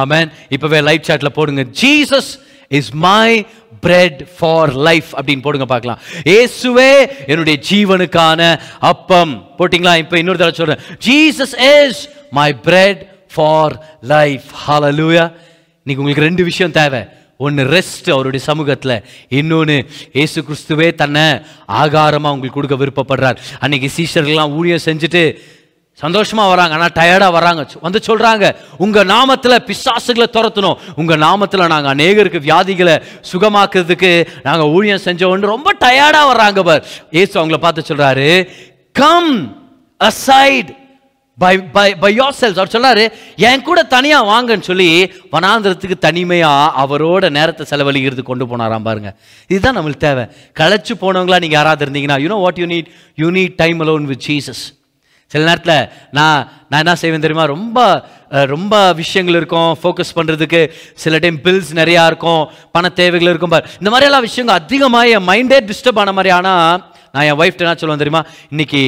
[0.00, 1.62] amen இப்போவே லைவ் சாட்டில் போடுங்க.
[1.80, 2.30] Jesus
[2.68, 3.46] is my
[3.80, 6.00] bread for life அப்படின்னு போடுங்க பார்க்கலாம்.
[6.24, 6.92] இயேசுவே
[7.26, 9.32] என்னுடைய ஜீவனுக்கான அப்பம்.
[9.58, 9.98] போட்டிங்களா?
[9.98, 10.82] இப்போ இன்னொரு தடவை சொல்றேன்.
[11.06, 13.02] Jesus is my bread
[13.34, 15.24] for life hallelujah
[15.82, 17.02] இன்னைக்கு உங்களுக்கு ரெண்டு விஷயம் தேவை.
[17.36, 19.04] ஒன்று ரெஸ்ட் அவருடைய சமூகத்தில்.
[19.28, 19.76] இன்னொன்று
[20.12, 21.26] ஏசு கிறிஸ்துவே தன்னை
[21.82, 23.36] ஆகாரமாக உங்களுக்கு கொடுக்க விருப்பப்படுறார்.
[23.60, 25.22] அன்னைக்கு சீஷர்கள்லாம் ஊழியம் செஞ்சுட்டு
[26.02, 27.62] சந்தோஷமாக வராங்க ஆனால் டயர்டாக வராங்க.
[27.86, 28.44] வந்து சொல்கிறாங்க
[28.84, 32.96] உங்கள் நாமத்தில் பிசாசுகளை துரத்தணும் உங்கள் நாமத்தில் நாங்கள் அநேகருக்கு வியாதிகளை
[33.30, 34.12] சுகமாக்குறதுக்கு
[34.48, 36.84] நாங்கள் ஊழியம் செஞ்சோன்னு ரொம்ப டயர்டாக வர்றாங்க பார்.
[37.20, 38.28] ஏசு அவங்கள பார்த்து சொல்கிறாரு
[39.00, 39.32] come
[40.00, 40.70] aside
[41.38, 42.08] by by by
[42.38, 43.02] yourselves அவர் சொல்றாரு
[43.48, 44.88] என் கூட தனியாக வாங்கன்னு சொல்லி
[45.34, 49.10] வனாந்திரத்துக்கு தனிமையாக அவரோட நேரத்தை செலவழிக்கிறது கொண்டு போனாராம் பாருங்க.
[49.52, 50.24] இதுதான் நம்மளுக்கு தேவை.
[50.60, 52.90] களைச்சு போனவங்களா நீங்கள் யாராவது இருந்தீங்கன்னா you know what you need
[53.22, 54.64] you need time alone with Jesus
[55.32, 55.88] சில நேரத்தில்
[56.18, 56.38] நான்
[56.70, 57.44] நான் என்ன செய்வேன் தெரியுமா?
[57.54, 57.78] ரொம்ப
[58.52, 60.60] ரொம்ப விஷயங்கள் இருக்கும் ஃபோக்கஸ் பண்ணுறதுக்கு
[61.02, 62.42] சில டைம் பில்ஸ் நிறையா இருக்கும்
[62.76, 63.68] பண தேவைகள் இருக்கும் பார்.
[63.80, 66.32] இந்த மாதிரியெல்லாம் விஷயங்கள் அதிகமாக என் மைண்டே டிஸ்டர்ப் ஆன மாதிரி.
[66.38, 68.22] ஆனால் நான் என் ஒய்ஃப்ட்ட என்ன சொல்லுவேன் தெரியுமா?
[68.50, 68.82] இன்னைக்கு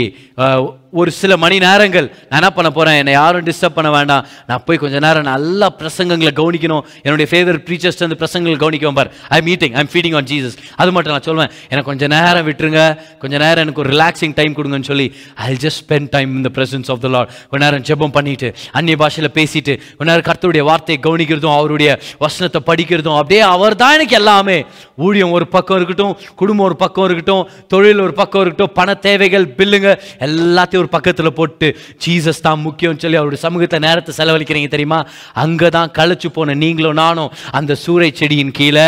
[0.99, 4.23] ஒரு சில மணி நேரங்கள் நான் என்ன பண்ண போகிறேன் என்னை யாரும் டிஸ்டர்ப் பண்ண வேண்டாம்.
[4.49, 6.83] நான் போய் கொஞ்ச நேரம் நல்லா பிரசங்கங்களை கவனிக்கணும்.
[7.05, 9.11] என்னுடைய ஃபேவரட் ப்ரீச்சர்ஸ் வந்து பிரசங்களை கவனிக்கும் பார்.
[9.37, 12.83] I meeting I'm feeding on Jesus அது மட்டும் நான் சொல்லுவேன் எனக்கு கொஞ்சம் நேரம் விட்டுருங்க.
[13.23, 15.07] கொஞ்சம் நேரம் எனக்கு ஒரு ரிலாக்ஸிங் டைம் கொடுங்கன்னு சொல்லி
[15.49, 18.51] I just spend time in the presence of the Lord கொஞ்ச நேரம் ஜெபம் பண்ணிட்டு
[18.81, 21.91] அந்நிய பாஷையில் பேசிட்டு கொஞ்ச நேரம் கர்த்தருடைய வார்த்தையை கவனிக்கிறதும் அவருடைய
[22.25, 24.59] வசனத்தை படிக்கிறதும் அப்படியே அவர் தான் எனக்கு எல்லாமே.
[25.07, 29.89] ஊழியம் ஒரு பக்கம் இருக்கட்டும் குடும்பம் ஒரு பக்கம் இருக்கட்டும் தொழில் ஒரு பக்கம் இருக்கட்டும் பண தேவைகள் பில்லுங்க
[30.27, 31.69] எல்லாத்தையும் ஒரு பக்கத்தில் போட்டு
[32.05, 35.01] ஜீசஸ் தான் முக்கியம் சொல்லி அவருடைய சமூகத்தை நேரத்தை செலவழிக்கிறீங்க தெரியுமா?
[35.45, 38.87] அங்கே தான் களைச்சு போன நீங்களும் நானும் அந்த சூறை செடியின் கீழே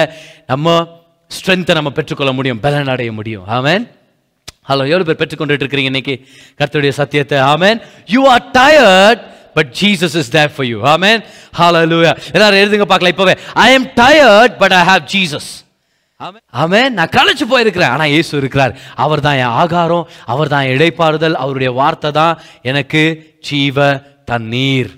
[0.52, 0.76] நம்ம
[1.30, 3.44] ஸ்ட்ரென்த்தை நம்ம பெற்றுக்கொள்ள முடியும் பலன் அடைய முடியும்.
[3.58, 3.84] ஆமேன்
[4.70, 6.14] ஹலோ எவ்வளோ பேர் பெற்றுக்கொண்டுட்டு இருக்கிறீங்க இன்னைக்கு?
[6.58, 7.38] கர்த்தருடைய சத்தியத்தை.
[7.52, 7.78] Amen
[8.14, 9.22] you are tired
[9.56, 11.20] but Jesus is there for you amen
[11.58, 13.34] hallelujah எல்லாரும் எழுதுங்க பார்க்கலாம் இப்போவே.
[13.64, 15.50] I am tired but I have Jesus
[16.62, 17.92] அவன் நான் களைச்சு போயிருக்கிறேன்.
[17.94, 18.72] ஆனால் இயேசு இருக்கிறார்.
[19.04, 22.34] அவர் தான் என் ஆகாரம் அவர் தான் இடைப்பாறுதல் அவருடைய வார்த்தை தான்
[22.72, 23.02] எனக்கு
[23.50, 23.86] ஜீவ
[24.32, 24.90] தண்ணீர்.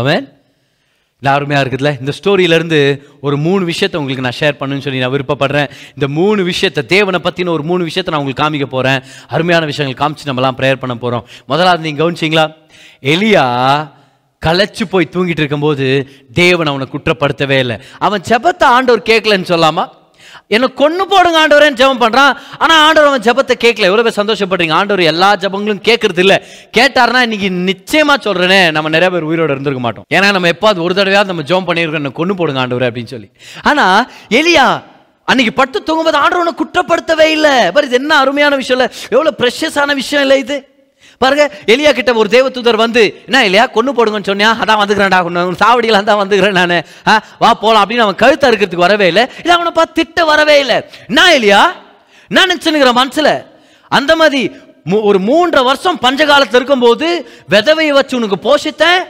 [0.00, 0.24] அவன்
[1.22, 1.90] இல்லை அருமையாக இருக்குதுல்ல?
[2.02, 2.78] இந்த ஸ்டோரியிலேருந்து
[3.26, 5.68] ஒரு மூணு விஷயத்தை உங்களுக்கு நான் ஷேர் பண்ணுன்னு சொல்லி நான் விருப்பப்படுறேன்.
[5.96, 9.00] இந்த மூணு விஷயத்தை தேவனை பற்றின ஒரு மூணு விஷயத்தை நான் உங்களுக்கு காமிக்க போகிறேன்
[9.36, 12.46] அருமையான விஷயங்கள் காமிச்சு நம்மலாம் ப்ரேயர் பண்ண போகிறோம் முதலாவது நீங்கள் கவனிச்சிங்களா?
[13.14, 13.44] எலியா
[14.46, 15.86] களைச்சு போய் தூங்கிட்டு இருக்கும்போது
[16.40, 17.76] தேவன் அவனை குற்றப்படுத்தவே இல்லை.
[18.06, 19.84] அவன் ஜெபத்தை ஆண்டவர் கேட்கலன்னு சொல்லாமா?
[20.54, 23.88] என்னை கொண்டு போடுங்க ஆண்டவரேன்னு ஜெபம் பண்ணுறான் ஆனால் ஆண்டவர் அவன் ஜெபத்தை கேட்கல.
[23.90, 24.74] எவ்வளோ பேர் சந்தோஷப்படுறீங்க?
[24.78, 26.36] ஆண்டவர் எல்லா ஜெபங்களும் கேட்கறது இல்லை.
[26.76, 30.06] கேட்டார்னா இன்னைக்கு நிச்சயமாக சொல்கிறேனே நம்ம நிறைய பேர் உயிரோட இருந்திருக்க மாட்டோம்.
[30.16, 32.02] ஏன்னா நம்ம எப்பாவது ஒரு தடவையாவது நம்ம ஜெபம் பண்ணியிருக்கோம்.
[32.02, 33.30] என்னை கொண்டு போடுங்க ஆண்டவர் அப்படின்னு சொல்லி.
[33.70, 34.02] ஆனால்
[34.40, 34.66] எலியா
[35.28, 37.56] அன்னைக்கு பட்டு தூங்கும்போது ஆண்டவர் உன்னை குற்றப்படுத்தவே இல்லை.
[37.74, 38.88] பட் இது என்ன அருமையான விஷயம் இல்லை.
[39.14, 40.58] எவ்வளோ ப்ரெஷஸான விஷயம் இல்லை இது.
[41.22, 44.50] பாருங்க எலியா கிட்ட ஒரு தேவதூதர் வந்து என்ன இல்லையா கொண்டு போடுங்கன்னு சொன்னியா?
[44.62, 46.84] அதான் வந்துக்கிறேன்டா உன் சாவடிகள் தான் வந்துக்கிறேன் நான்.
[47.42, 47.82] வா போலாம்.
[47.84, 49.24] அப்படின்னு அவன் கழுத்தா இருக்கிறதுக்கு வரவே இல்லை.
[49.42, 50.78] இல்லை அவனை பார்த்து திட்ட வரவே இல்லை.
[51.06, 51.62] என்ன இல்லையா
[52.30, 53.34] நான் நினச்சுனுங்கிற மனசில்?
[53.90, 54.42] அந்த மாதிரி
[55.08, 57.06] ஒரு மூன்றரை வருஷம் பஞ்சகாலத்தில் இருக்கும்போது
[57.50, 59.00] விதவையை வச்சு உனக்கு போஷித்தேன்?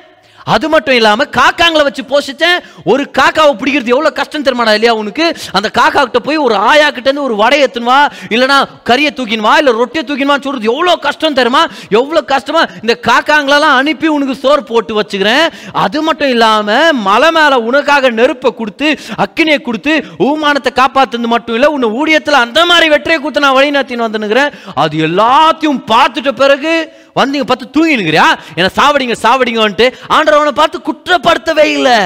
[0.47, 5.27] அது மட்டும் இல்லாமல் காக்காங்களை வச்சு போஷித்தேன் ஒரு காக்காவை பிடிக்கிறது எவ்வளோ கஷ்டம் தெரியுமாடா இல்லையா உனக்கு?
[5.53, 7.99] அந்த காக்கா கிட்ட போய் ஒரு ஆயா கிட்டேருந்து ஒரு வடையை எடுத்துன்னு
[8.35, 11.63] இல்லைனா கறியை தூக்கினுவா இல்லை ரொட்டியை தூக்கின்னு சொல்றது எவ்வளோ கஷ்டம் தெரியுமா?
[11.99, 12.63] எவ்வளோ கஷ்டமா?
[12.83, 15.45] இந்த காக்காங்களெல்லாம் அனுப்பி உனக்கு சோறு போட்டு வச்சுக்கிறேன்.
[15.85, 16.73] அது மட்டும் இல்லாமல்
[17.07, 18.89] மலை மேலே உனக்காக நெருப்பை கொடுத்து
[19.25, 19.93] அக்கினியை கொடுத்து
[20.27, 24.97] ஊமானத்தை காப்பாற்றுறது மட்டும் இல்லை உன்னை ஊடியத்தில் அந்த மாதிரி வெற்றியை கொடுத்து நான் வழி நடத்தின்னு வந்துனுக்கிறேன் அது
[25.09, 26.75] எல்லாத்தையும் பார்த்துட்ட பிறகு
[27.19, 29.87] வந்தீங்க பார்த்து தூங்கினுங்கிறியா என்ன சாவடிங்க சாவடிங்கன்ட்டு
[30.17, 31.99] ஆண்டவனை பார்த்து குற்றப்படுத்தவே இல்லை.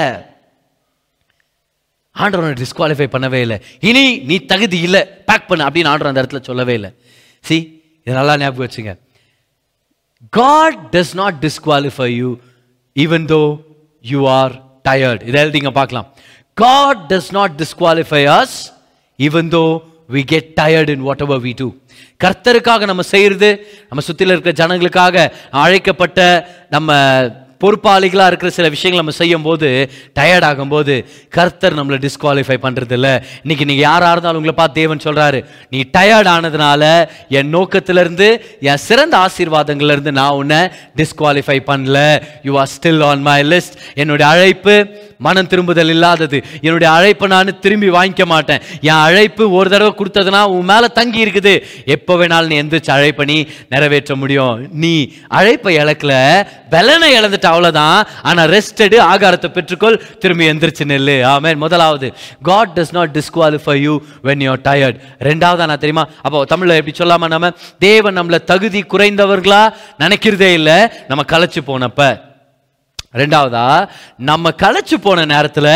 [2.22, 3.58] ஆண்டவனை டிஸ்குவாலிஃபை பண்ணவே இல்லை.
[3.88, 6.90] இனி நீ தகுதி இல்லை பேக் பண்ணு அப்படின்னு ஆண்டவர் அந்த இடத்துல சொல்லவே இல்லை.
[7.48, 7.56] சி
[8.04, 8.94] இது நல்லா ஞாபகம் வச்சுங்க.
[10.38, 12.30] God does not disqualify you
[13.04, 13.42] even though
[14.12, 14.54] you are
[14.88, 16.08] tired இதை எழுதிங்க பார்க்கலாம்.
[16.62, 18.56] God does not disqualify us
[19.18, 19.64] even though
[20.08, 21.68] we get tired in whatever we do
[22.24, 23.50] கர்த்தருக்காக நம்ம செய்கிறது
[23.88, 25.26] நம்ம சுற்றில இருக்கிற ஜனங்களுக்காக
[25.62, 26.20] அழைக்கப்பட்ட
[26.70, 26.90] நம்ம
[27.62, 29.68] பொறுப்பாளிகளாக இருக்கிற சில விஷயங்கள் நம்ம செய்யும் போது
[30.18, 30.94] டயர்ட் ஆகும்போது
[31.36, 35.40] கர்த்தர் நம்மளை டிஸ்குவாலிஃபை பண்ணுறது இல்லை இன்னைக்கு நீங்கள் யாராக இருந்தாலும் உங்களை பார்த்து தேவன் சொல்கிறாரு
[35.74, 36.82] நீ டயர்ட் ஆனதுனால
[37.38, 38.28] என் நோக்கத்துல இருந்து
[38.70, 40.60] என் சிறந்த ஆசீர்வாதங்கள்ல இருந்து நான் உன்னை
[41.00, 41.98] டிஸ்குவாலிஃபை பண்ணல.
[42.48, 44.76] You are still on my list என்னுடைய அழைப்பு
[45.26, 46.38] மனம் திரும்புதல் இல்லாதது.
[46.66, 48.60] என்னுடைய அழைப்பை நான் திரும்பி வாங்கிக்க மாட்டேன்.
[48.88, 51.54] என் அழைப்பு ஒரு தடவை கொடுத்ததுன்னா உன் மேலே தங்கி இருக்குது.
[51.94, 53.38] எப்போ வேணாலும் நீ எந்திரிச்சு அழைப்பை நீ
[53.74, 54.54] நிறைவேற்ற முடியும்.
[54.82, 54.92] நீ
[55.38, 56.12] அழைப்பை இழக்கல
[56.74, 57.98] பலனை இழந்துட்ட அவ்வளவுதான்.
[58.22, 61.16] ஆனா ரெஸ்டடு ஆகாரத்தை பெற்றுக்கொள் திரும்பி எந்திரிச்சு நெல்லு.
[61.34, 61.58] ஆமென்.
[61.64, 62.08] முதலாவது
[62.42, 63.94] God does not disqualify you
[64.24, 66.06] when you tired ரெண்டாவது நான் தெரியுமா?
[66.22, 67.52] அப்போ தமிழ்ல எப்படி சொல்லாம நம்ம
[67.88, 69.62] தேவன் நம்மள தகுதி குறைந்தவர்களா
[69.98, 70.78] நினைக்கிறதே இல்லை
[71.08, 72.26] நம்ம களைச்சு போனப்ப.
[73.20, 73.64] ரெண்டாவதா
[74.30, 75.70] நம்ம களைச்சு போன நேரத்தில்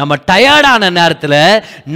[0.00, 1.38] நம்ம டயர்டான நேரத்தில்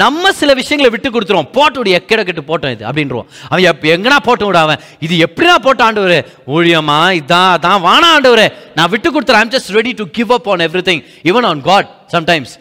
[0.03, 1.51] நம்ம சில விஷயங்களை விட்டு கொடுத்துருவோம்.
[1.57, 4.81] போட்டோடைய விடு எக்கட கெட்டு போட்டோம் இது அப்படின்றோம் அவன் எப் எங்கன்னா போட்டு விட அவன்?
[5.07, 6.17] இது எப்படினா போட்ட ஆண்டவர்?
[6.57, 8.45] ஊழியமா இதான் அதான் வானா ஆண்டவர்.
[8.79, 9.43] நான் விட்டு கொடுத்துறேன்.
[9.45, 12.55] I'm just ready to give up on everything even on God sometimes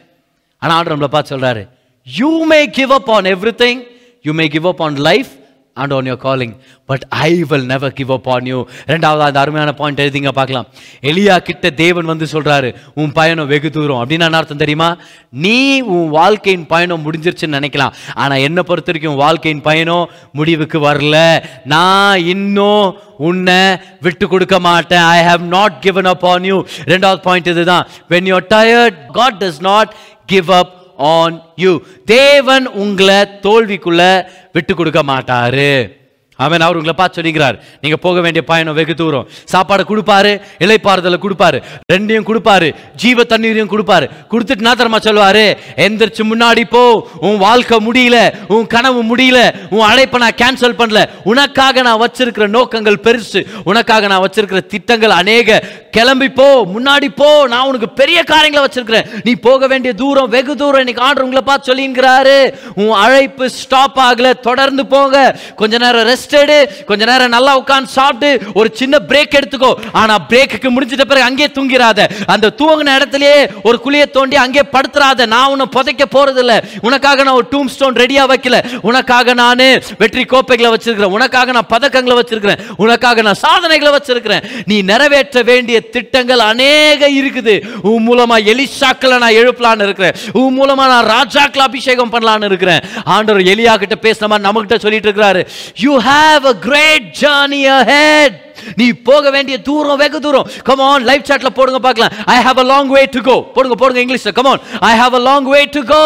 [0.61, 1.63] ஆனால் ஆண்டவர் நம்மளை பார்த்து சொல்கிறாரு
[2.07, 3.29] you may give up on
[3.63, 3.81] everything
[4.25, 5.31] you may give up on life
[5.73, 6.53] and on your calling
[6.85, 10.67] but I will never give up on you ரெண்டாவது அந்த அருமையான point எழுதிங்க பார்க்கலாம்.
[11.01, 14.07] எலியா கிட்ட தேவன் வந்து சொல்கிறாரு உன் பயணம் வெகு தூரம்.
[14.07, 14.97] அப்படின்னு அர்த்தம் தெரியுமா?
[15.31, 17.93] நீ உன் வாழ்க்கையின் பயணம் முடிஞ்சிருச்சுன்னு நினைக்கலாம்.
[18.13, 21.43] ஆனால் என்னை பொறுத்த வரைக்கும் வாழ்க்கையின் பயணம் முடிவுக்கு வரல.
[21.65, 24.99] நான் இன்னும் உன்னை விட்டு கொடுக்க மாட்டேன்.
[24.99, 27.87] I have not given up on you ரெண்டாவது பாயிண்ட் இதுதான்.
[28.09, 29.93] When you're tired God does not
[30.25, 31.71] give up on you
[32.05, 34.03] தேவன் உங்களை தோல்விக்குள்ள
[34.51, 35.73] விட்டு கொடுக்க மாட்டாரு.
[36.45, 39.25] அவன் அவர் உங்களை பார்த்து சொல்லிக்கிறார் நீங்க போக வேண்டிய பயணம் வெகு தூரம்.
[39.53, 40.31] சாப்பாடு கொடுப்பாரு
[40.65, 41.57] இலைப்பாறுதலை கொடுப்பாரு
[41.93, 42.67] ரெண்டையும் கொடுப்பாரு
[43.01, 44.05] ஜீவ தண்ணீரையும் கொடுப்பாரு.
[44.31, 45.45] கொடுத்துட்டு நான் தரமா சொல்லுவாரு
[45.85, 46.83] எந்திரிச்சு முன்னாடி போ
[47.27, 48.17] உன் வாழ்க்கை முடியல
[48.55, 49.39] உன் கனவு முடியல
[49.75, 51.01] உன் அழைப்பை நான் கேன்சல் பண்ணல.
[51.31, 53.41] உனக்காக நான் வச்சிருக்கிற நோக்கங்கள் பெருசு.
[53.71, 55.59] உனக்காக நான் வச்சிருக்கிற திட்டங்கள் அநேக.
[55.97, 57.29] கிளம்பி போ முன்னாடி போ.
[57.53, 59.07] நான் உனக்கு பெரிய காரியங்களை வச்சிருக்கிறேன்.
[59.27, 60.83] நீ போக வேண்டிய தூரம் வெகு தூரம்.
[60.85, 62.37] இன்னைக்கு ஆர்டர் உங்களை பார்த்து சொல்லிங்கிறாரு.
[62.81, 65.17] உன் அழைப்பு ஸ்டாப் ஆகல தொடர்ந்து போங்க
[65.61, 69.71] கொஞ்ச நேரம் ரெஸ்ட் எடு கொஞ்ச நேரம் நல்லா உட்கார்ந்து சாப்பிட்டு ஒரு சின்ன பிரேக் எடுத்துக்கோ.
[69.91, 71.99] ஆனா பிரேக்குக்கு முடிஞ்சிட்ட பிறகு அங்கேயே தூங்கிறாத.
[72.33, 75.25] அந்த தூங்கின இடத்துலயே ஒரு குழியை தோண்டி அங்கே படுத்துறாத.
[75.25, 78.57] நான் உன்னை புதைக்க போறது இல்ல உனக்காக நான் ஒரு டூம் ஸ்டோன் ரெடியா வைக்கல.
[78.81, 79.65] உனக்காக நான்
[79.97, 81.15] வெற்றி கோப்பைகளை வச்சிருக்கிறேன்.
[81.17, 82.59] உனக்காக நான் பதக்கங்களை வச்சிருக்கிறேன்.
[82.77, 84.43] உனக்காக நான் சாதனைகளை வச்சிருக்கிறேன்.
[84.65, 87.55] நீ நிறைவேற்ற வேண்டிய திட்டங்கள் அநேக இருக்குது.
[87.81, 90.15] உன் மூலமா எலிஷாக்களை நான் எழுப்பலான்னு இருக்கிறேன்.
[90.33, 92.81] உன் மூலமா நான் ராஜாக்களை அபிஷேகம் பண்ணலான்னு இருக்கிறேன்.
[93.03, 95.47] ஆண்டவர் எலியா கிட்ட பேசின மாதிரி நம்மகிட்ட சொல்லிட்டு இருக்கிறாரு.
[95.77, 96.17] You have
[96.51, 98.37] a great journey ahead
[98.79, 100.47] நீ போக வேண்டிய தூரம் வெகு தூரம்.
[100.67, 102.13] கம் ஆன் லைவ் சாட்ல போடுங்க பார்க்கலாம்.
[102.33, 105.21] I have a long way to go போடுங்க போடுங்க இங்கிலீஷ்ல come on I have a
[105.27, 106.01] long way to go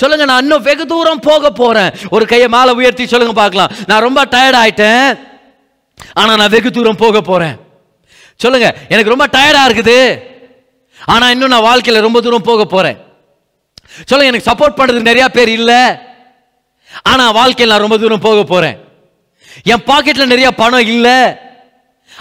[0.00, 1.90] சொல்லுங்க நான் இன்னும் வெகு தூரம் போக போறேன்.
[2.14, 3.72] ஒரு கையை மாலை உயர்த்தி சொல்லுங்க பார்க்கலாம்.
[3.90, 5.08] நான் ரொம்ப டயர்ட் ஆயிட்டேன்.
[6.20, 7.56] ஆனா நான் வெகு தூரம் போக போறேன்.
[8.44, 9.98] சொல்லுங்க எனக்கு ரொம்ப டயர்டா இருக்குது.
[11.14, 12.98] ஆனா இன்னும் நான் வாழ்க்கையில ரொம்ப தூரம் போக போறேன்.
[14.08, 15.82] சொல்லுங்க எனக்கு சப்போர்ட் பண்றதுக்கு நிறைய பேர் இல்லை.
[17.10, 18.76] ஆனா வாழ்க்கையில் நான் ரொம்ப தூரம் போக போறேன்.
[19.72, 21.08] என் பாக்கெட்ல நிறைய பணம் இல்ல.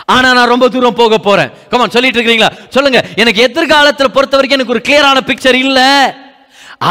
[0.06, 1.50] ஆனா நான் ரொம்ப தூரம் போக போறேன்.
[1.70, 3.00] கமான் சொல்லிட்டு இருக்கீங்களா சொல்லுங்க.
[3.16, 5.80] எனக்கு எதிர்காலத்துல பொறுத்த வரைக்கும் எனக்கு ஒரு கிளியரான பிக்சர் இல்ல.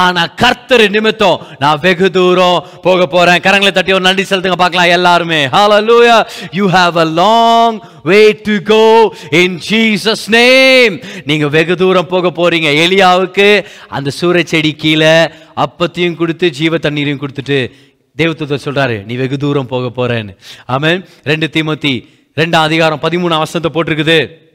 [0.01, 3.41] ஆனா கர்த்தர் நிமித்தம் நான் வெகு தூரம் போக போறேன்.
[3.41, 5.47] கரங்களை தட்டி ஒரு நன்றி செலுத்துங்க பார்க்கலாம் எல்லாருமே.
[5.47, 6.17] Hallelujah
[6.53, 8.85] you have a long way to go
[9.31, 12.69] in Jesus name நீங்க வெகு தூரம் போக போறீங்க.
[12.85, 15.17] எலியாவுக்கு அந்த சூரிய செடி கீழே
[15.57, 17.73] அப்பத்தையும் கொடுத்து ஜீவ தண்ணீரையும் கொடுத்துட்டு
[18.17, 20.37] தேவதூதர் சொல்றாரு நீ வெகு தூரம் போக போறேன்னு.
[20.67, 21.05] ஆமென்.
[21.25, 24.49] ரெண்டு தீமத்தி ரெண்டாம் அதிகாரம் பதிமூணு அவசரத்தை போட்டிருக்குது.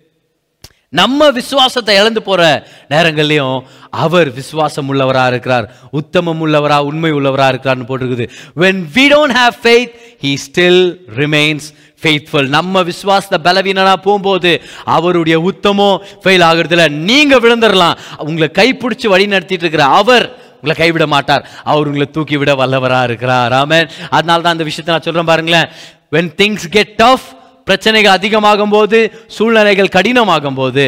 [0.89, 8.29] நம்ம விசுவாசத்தை இழந்து போற நேரங்கள்லயும் அவர் விசுவாசம் உள்ளவரா இருக்கிறார் உத்தமம் உள்ளவரா உண்மை உள்ளவரா இருக்கிறார்னு போட்டிருக்குது.
[8.55, 9.91] When we don't have faith
[10.21, 11.59] he still remains
[12.03, 12.47] faithful.
[12.47, 19.85] நம்ம விசுவாசத்தை பலவீனனா போகும்போது அவருடைய உத்தமம் ஃபெயில் ஆகுறதுல நீங்க விழுந்துடலாம் உங்களை கைப்பிடிச்சு வழி நடத்திட்டு இருக்கிற
[19.85, 21.49] அவர் உங்களை கைவிட மாட்டார்.
[21.63, 23.51] அவர் உங்களை தூக்கி விட வல்லவரா இருக்கிறார்.
[23.51, 23.89] ஆமன்.
[24.09, 25.67] அதனால தான் அந்த விஷயத்தை நான் சொல்றேன் பாருங்களேன்.
[26.11, 27.25] வென் திங்ஸ் கெட் டஃப்
[27.65, 30.85] பிரச்சனைகள் அதிகமாகும் போது சூழ்நிலைகள் கடினமாகும் போது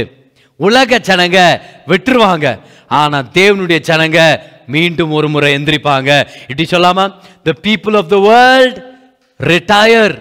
[0.55, 2.59] உலக ஜனங்க விட்டுருவாங்க.
[2.87, 6.11] ஆனா தேவனுடைய ஜனங்க மீண்டும் ஒரு முறை எந்திரிப்பாங்க.
[6.47, 7.05] இப்படி சொல்லாமா?
[7.43, 8.79] The people of the world
[9.43, 10.15] retire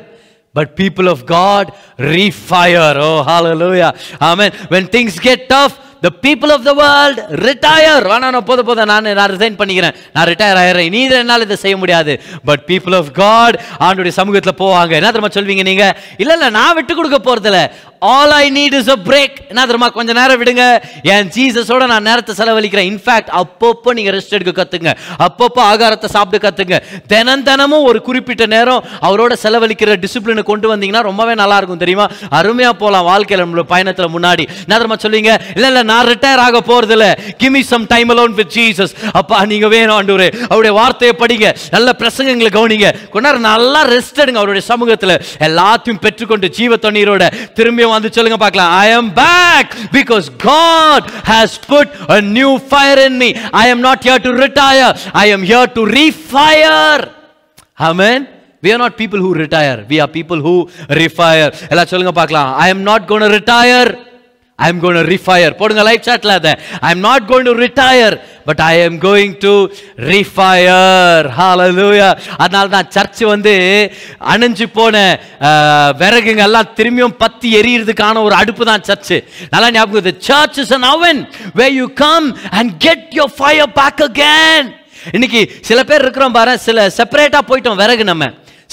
[0.53, 3.93] but people of God refire oh hallelujah.
[4.21, 4.51] Amen.
[4.71, 9.09] When things get tough the people of the world retire வேணா நான் போத போத நான்
[9.19, 9.95] நான் ரிசைன் பண்ணிக்கிறேன்.
[10.13, 10.91] நான் ரிட்டையர் ஆயிடுறேன்.
[10.91, 12.23] நீ என்னால் இதை செய்ய முடியாது.
[12.45, 14.93] பட் பீப்புள் ஆஃப் காட் ஆண்டுடைய சமூகத்துல போவாங்க.
[15.01, 15.97] என்ன தெரியுமா சொல்வீங்க நீங்க?
[16.17, 17.61] இல்ல இல்ல நான் விட்டு கொடுக்க போகிறதில்ல
[18.01, 19.89] all I need is a break என்ன தெரியுமா?
[19.89, 20.65] கொஞ்ச நேரம் விடுங்க.
[21.03, 22.89] என் ஜீசஸோட நான் நேரத்தை செலவழிக்கிறேன்.
[22.93, 24.97] இன்ஃபேக்ட் அப்பப்போ நீங்க ரெஸ்ட் எடுக்க கத்துங்க.
[25.19, 26.81] அப்பப்போ ஆகாரத்தை சாப்பிட்டு கத்துங்க.
[27.07, 32.09] தினம் தினமும் ஒரு குறிப்பிட்ட நேரம் அவரோட செலவழிக்கிற டிசிப்ளினை கொண்டு வந்தீங்கன்னா ரொம்பவே நல்லா இருக்கும் தெரியுமா?
[32.31, 34.45] அருமையா போலாம் வாழ்க்கையில நம்மளோட பயணத்துல முன்னாடி.
[34.69, 35.41] என்ன தெரியுமா சொல்லுவீங்க?
[35.55, 37.19] இல்ல இல்ல நான் ரிட்டையர் ஆக போறது இல்ல
[37.63, 40.29] some time alone with Jesus அப்பா நீங்க வேணும் ஆண்டவரே.
[40.43, 41.55] அவருடைய வார்த்தையை படிங்க.
[41.71, 43.09] நல்ல பிரசங்கங்களை கவனிங்க.
[43.11, 45.21] கொஞ்ச நேரம் நல்லா ரெஸ்ட் எடுங்க அவருடைய சமூகத்துல.
[45.39, 47.25] எல்லாத்தையும் பெற்றுக்கொண்டு ஜீவ தண்ணீரோட
[47.87, 49.67] திரும்பியும் வந்து சொல்லுங்க பார்க்கலாம் ஐ am back
[49.99, 53.31] because God has put a new fire in me
[53.63, 54.91] I am not here to retire
[55.25, 56.99] I am here to refire
[57.89, 58.21] Amen
[58.65, 60.57] we are not people who retire we are people who
[61.03, 63.33] refire எல்லாம் சொல்லுங்க பார்க்கலாம் I am not going to
[64.59, 66.53] I am gonna refire போடுங்க live சாட்டில் அதை
[66.83, 68.15] I am not gonna to retire
[68.47, 69.53] but I am going to
[70.11, 73.55] refire hallelujah அதனால தான் search வந்து
[74.33, 74.95] அணிஞ்சு போன
[76.01, 79.15] விறகுங்க எல்லாம் திரும்பியும் பத்தி எரியறதுக்கான ஒரு அடுப்பு தான் சர்ச்
[79.53, 81.21] நல்லா ஞாபகம் இது church is an oven
[81.61, 84.67] where you come and get your fire back again
[85.15, 88.27] இன்னைக்கு சில பேர் இருக்கிறோம் பாரு சில செப்பரேட்டாக போயிட்டோம் விறகு நம்ம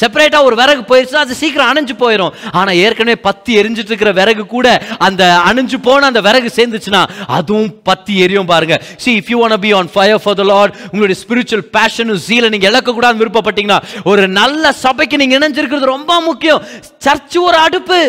[0.04, 4.68] செப்பரேட்டாக ஒரு விறகு போயிடுச்சுன்னா அது சீக்கிரம் அணைஞ்சு போயிடும் ஆனால் ஏற்கனவே பத்தி எரிஞ்சிட்டு இருக்கிற விறகு கூட
[5.08, 7.04] அந்த அணைஞ்சு போன அந்த விறகு சேர்ந்துச்சுன்னா
[7.38, 8.76] அதுவும் பத்தி எரியும் பாருங்க.
[9.04, 12.72] See if you want be on fire for the Lord உங்களுடைய ஸ்பிரிச்சுவல் பேஷனும் ஜீல நீங்கள்
[12.72, 13.80] இழக்கக்கூடாதுன்னு விருப்பப்பட்டீங்கன்னா
[14.12, 16.62] ஒரு நல்ல சபைக்கு நீங்கள் இணைஞ்சிருக்கிறது ரொம்ப முக்கியம்.
[17.08, 18.00] சர்ச் ஒரு அடுப்பு.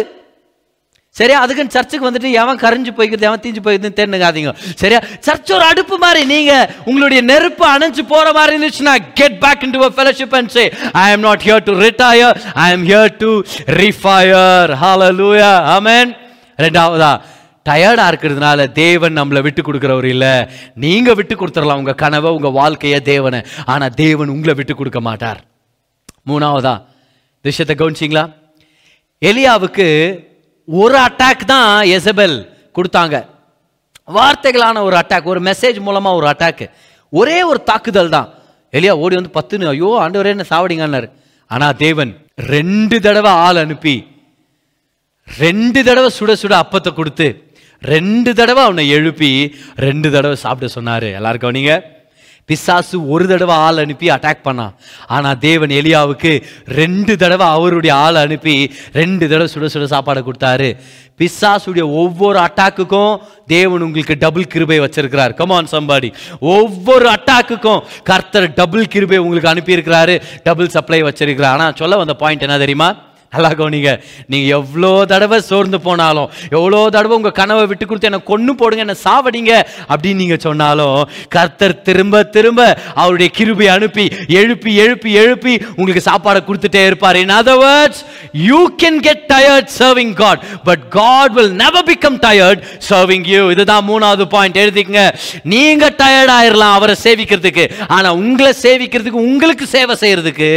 [1.16, 1.40] சரியா?
[1.44, 4.52] அதுக்குன்னு சர்ச்சுக்கு வந்துட்டு எவன் கரைஞ்சு போய்க்கிறது எவன் தீஞ்சு போயிருதுன்னு தெரிஞ்சுக்காதீங்க
[4.82, 5.00] சரியா?
[5.26, 6.22] சர்ச் ஒரு அடுப்பு மாதிரி.
[6.34, 6.52] நீங்க
[6.88, 10.64] உங்களுடைய நெருப்பு அணைஞ்சு போற மாதிரி இருந்துச்சுன்னா get back into fellowship and say
[11.04, 13.30] I am not here to retire I am here to
[13.82, 16.12] refire hallelujah amen
[16.64, 17.12] ரெண்டாவதா
[17.66, 20.34] டயர்டாக இருக்கிறதுனால தேவன் நம்மளை விட்டு கொடுக்குறவர் இல்லை.
[20.84, 21.80] நீங்கள் விட்டு கொடுத்துடலாம்.
[21.82, 23.40] உங்கள் கனவை உங்கள் வாழ்க்கையை தேவனை.
[23.72, 25.40] ஆனால் தேவன் உங்களை விட்டு கொடுக்க மாட்டார்.
[26.28, 26.74] மூணாவதா
[27.44, 28.24] விஷயத்தை கவனிச்சிங்களா
[29.22, 29.86] எலியாவுக்கு
[30.68, 32.36] ஒரு அட்டாக் தான் எசபெல்
[32.76, 33.16] கொடுத்தாங்க.
[34.16, 36.64] வார்த்தைகளான ஒரு அட்டாக் ஒரு மெசேஜ் மூலமாக ஒரு அட்டாக்
[37.12, 38.28] ஒரே ஒரு தாக்குதல் தான்.
[38.72, 41.08] எலியா ஓடி வந்து பத்துன்னு ஐயோ ஆண்டவரே என்ன சாவடிங்கன்னாரு.
[41.50, 42.12] ஆனால் தேவன்
[42.54, 43.96] ரெண்டு தடவை ஆள் அனுப்பி
[45.28, 47.26] ரெண்டு தடவை சுட சுட அப்பத்தை கொடுத்து
[47.82, 49.30] ரெண்டு தடவை அவனை எழுப்பி
[49.86, 51.06] ரெண்டு தடவை சாப்பிட சொன்னார்.
[51.18, 51.82] எல்லாருக்கும் நீங்கள்
[52.48, 54.74] பிசாசு ஒரு தடவை ஆள் அனுப்பி அட்டாக் பண்ணான்.
[55.06, 56.32] ஆனால் தேவன் எலியாவுக்கு
[56.80, 58.54] ரெண்டு தடவை அவருடைய ஆள் அனுப்பி
[59.00, 60.68] ரெண்டு தடவை சுட சுட சாப்பாடு கொடுத்தாரு.
[61.20, 63.14] பிசாசுடைய ஒவ்வொரு அட்டாக்குக்கும்
[63.54, 65.34] தேவன் உங்களுக்கு டபுள் கிருபை வச்சிருக்கிறார்.
[65.40, 70.16] கமான் சம்பாடி ஒவ்வொரு அட்டாக்குக்கும் கர்த்தர் டபுள் கிருபை உங்களுக்கு அனுப்பியிருக்கிறாரு.
[70.48, 71.56] டபுள் சப்ளை வச்சிருக்கிறார்.
[71.58, 72.90] ஆனால் சொல்ல வந்த பாயிண்ட் என்ன தெரியுமா?
[73.32, 73.92] நல்லா கவனிங்க.
[74.30, 78.96] நீங்க எவ்வளோ தடவை சோர்ந்து போனாலும் எவ்வளோ தடவை உங்க கனவை விட்டு கொடுத்து என்னை கொன்னு போடுங்க என்ன
[79.06, 79.52] சாவடிங்க
[79.92, 80.98] அப்படின்னு நீங்க சொன்னாலும்
[81.34, 82.60] கர்த்தர் திரும்ப திரும்ப
[83.02, 84.04] அவருடைய கிருபை அனுப்பி
[84.40, 87.18] எழுப்பி எழுப்பி எழுப்பி உங்களுக்கு சாப்பாடை கொடுத்துட்டே இருப்பார்.
[87.22, 88.02] In other words
[88.48, 93.86] you can get tired serving God but God will never become tired serving you இதுதான்
[93.90, 95.04] மூணாவது பாயிண்ட் எழுதிக்கங்க.
[95.54, 97.66] நீங்க டயர்ட் ஆயிரலாம் அவரை சேவிக்கிறதுக்கு.
[97.96, 100.52] ஆனா உங்களை சேவிக்கிறதுக்கு உங்களுக்கு சேவை செய்யறதுக்கு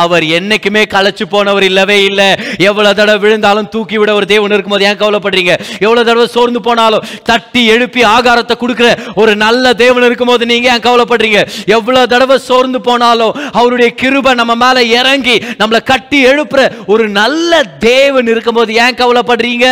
[0.00, 2.28] அவர் என்னைக்குமே களைச்சு போனவர் இல்லவே இல்லை.
[2.68, 5.54] எவ்வளவு தடவை விழுந்தாலும் தூக்கி விட ஒரு தேவன் இருக்கும்போது ஏன் கவலைப்படுறீங்க?
[5.86, 8.88] எவ்வளவு தடவை சோர்ந்து போனாலும் தட்டி எழுப்பி ஆகாரத்தை கொடுக்கிற
[9.22, 11.40] ஒரு நல்ல தேவன் இருக்கும்போது நீங்க ஏன் கவலைப்படுறீங்க?
[11.76, 16.60] எவ்வளவு தடவை சோர்ந்து போனாலும் அவருடைய கிருபை நம்ம மேல இறங்கி நம்மளை கட்டி எழுப்புற
[16.92, 19.66] ஒரு நல்ல தேவன் இருக்கும்போது ஏன் கவலைப்படுறீங்க?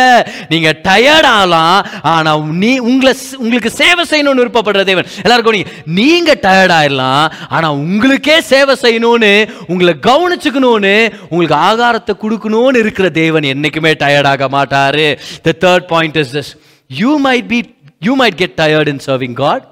[0.53, 2.31] நீங்க டயர்ட் ஆனா
[2.63, 3.13] நீ உங்களை
[3.43, 5.09] உங்களுக்கு சேவை செய்யணும்னு விருப்பப்படுற தேவன்.
[5.23, 7.25] எல்லாருக்கும் நீங்க நீங்க டயர்ட் ஆயிடலாம்
[7.55, 9.31] ஆனா உங்களுக்கே சேவை செய்யணும்னு
[9.71, 10.93] உங்களை கவனிச்சுக்கணும்னு
[11.29, 15.01] உங்களுக்கு ஆகாரத்தை கொடுக்கணும்னு இருக்கிற தேவன் என்றைக்குமே டயர்டாக மாட்டார்
[15.45, 16.51] the third point is this
[16.89, 17.59] you might be
[18.01, 19.65] you might get tired in serving God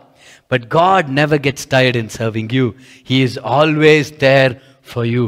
[0.51, 2.65] but God never gets tired in serving you
[3.09, 4.53] he is always there
[4.89, 5.25] for you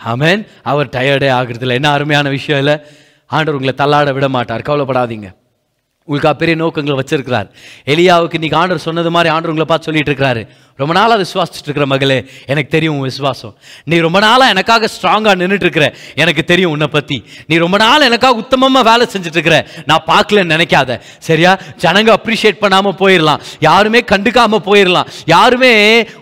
[0.00, 2.76] amen அவர் டயர்டே ஆகிறதுல என்ன அருமையான விஷயம் இல்லை
[3.30, 5.28] ஆண்டவர் உங்களை தள்ளாட விட மாட்டார் கவலைப்படாதீங்க
[6.12, 7.48] உங்களுக்கு பெரிய நோக்கங்களை வச்சிருக்கிறார்.
[7.92, 10.42] எலியாவுக்கு இன்னைக்கு ஆண்டர் சொன்னது மாதிரி ஆண்டர் உங்களை பார்த்து சொல்லிட்டு இருக்கிறாரு.
[10.76, 13.52] ரொம்ப நாளா விசுவாசிச்சுட்டு இருக்கிற மகளே எனக்கு தெரியும் உன் விசுவாசம்.
[13.84, 17.24] நீ ரொம்ப நாளா எனக்காக ஸ்ட்ராங்கா நின்றுட்டு இருக்கிற எனக்கு தெரியும் உன்னை பத்தி.
[17.46, 19.56] நீ ரொம்ப நாள் எனக்காக உத்தமமா வேலை செஞ்சுட்டு இருக்கிற.
[19.86, 21.00] நான் பார்க்கலன்னு நினைக்காத.
[21.18, 21.58] சரியா?
[21.82, 25.72] ஜனங்க அப்ரிஷியேட் பண்ணாம போயிடலாம் யாருமே கண்டுக்காம போயிடலாம் யாருமே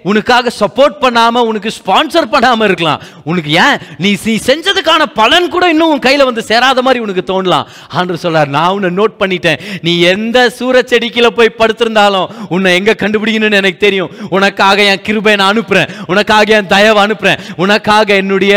[0.02, 3.00] உனக்காக சப்போர்ட் பண்ணாம உனக்கு ஸ்பான்சர் பண்ணாம இருக்கலாம்.
[3.24, 3.78] உனக்கு ஏன்?
[3.98, 7.66] நீ நீ செஞ்சதுக்கான பலன் கூட இன்னும் உன் கையில வந்து சேராத மாதிரி உனக்கு தோணலாம்.
[7.88, 9.60] ஆண்டு சொல்றார் நான் உன்னை நோட் பண்ணிட்டேன்.
[9.82, 14.10] நீ எந்த சூரச் போய் படுத்திருந்தாலும் உன்னை எங்க கண்டுபிடிக்கணும்னு எனக்கு தெரியும்.
[14.30, 15.88] உனக்காக என் கிருபை நான் அனுப்புறேன்.
[16.06, 17.38] உனக்காக என் தயவு அனுப்புறேன்.
[17.56, 18.54] உனக்காக என்னுடைய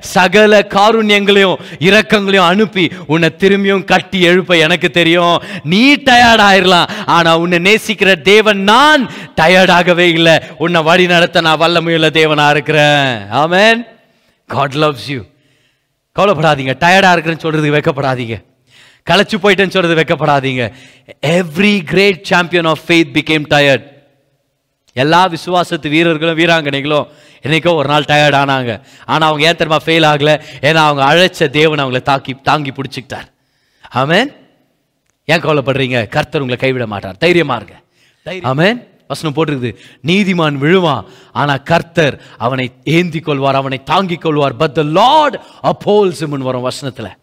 [0.00, 5.42] சகல காருண்யங்களையும் இரக்கங்களையும் அனுப்பி உன்னை திரும்பியும் கட்டி எழுப்ப எனக்கு தெரியும்.
[5.64, 6.88] நீ டயர்ட் ஆயிரலாம்.
[7.06, 9.10] ஆனா உன்னை நேசிக்கிற தேவன் நான்
[9.40, 10.38] டயர்டாகவே இல்லை.
[10.58, 13.16] உன்னை வழி நடத்த நான் வல்லமையுள்ள தேவனா இருக்கிறேன்.
[13.32, 13.86] ஆமேன்
[14.46, 15.20] காட் லவ்ஸ் யூ
[16.18, 16.74] கவலைப்படாதீங்க.
[16.80, 18.44] டயர்டா இருக்கிறேன்னு சொல்கிறதுக்கு வைக்கப்படாதீங்க.
[19.10, 20.72] களைச்சு போயிட்டேன்னு சொல்றது வெக்கப்படாதீங்க.
[21.26, 23.94] Every great champion of faith became tired
[24.92, 27.06] எல்லா விசுவாசத்து வீரர்களும் வீராங்கனைகளும்
[27.42, 28.80] என்னைக்கோ ஒரு நாள் டயர்ட் ஆனாங்க.
[29.04, 30.30] ஆனா அவங்க ஏன் தெரியுமா ஃபெயில் ஆகல?
[30.60, 33.28] ஏன்னா அவங்க அழைச்ச தேவன் அவங்கள தாக்கி தாங்கி பிடிச்சிக்கிட்டார்.
[33.90, 34.36] ஆமென்
[35.24, 36.08] ஏன் கவலைப்படுறீங்க?
[36.08, 37.16] கர்த்தர் உங்களை கைவிட மாட்டார்.
[37.16, 37.76] தைரியமா இருங்க.
[38.42, 39.74] ஆமென் வசனம் போட்டிருக்குது.
[40.06, 44.56] நீதிமான் விழுவான் ஆனா கர்த்தர் அவனை ஏந்தி கொள்வார் அவனை தாங்கிக் கொள்வார்.
[44.56, 47.14] பட் த லார்ட் him ன்னு வரும் வசனத்துல.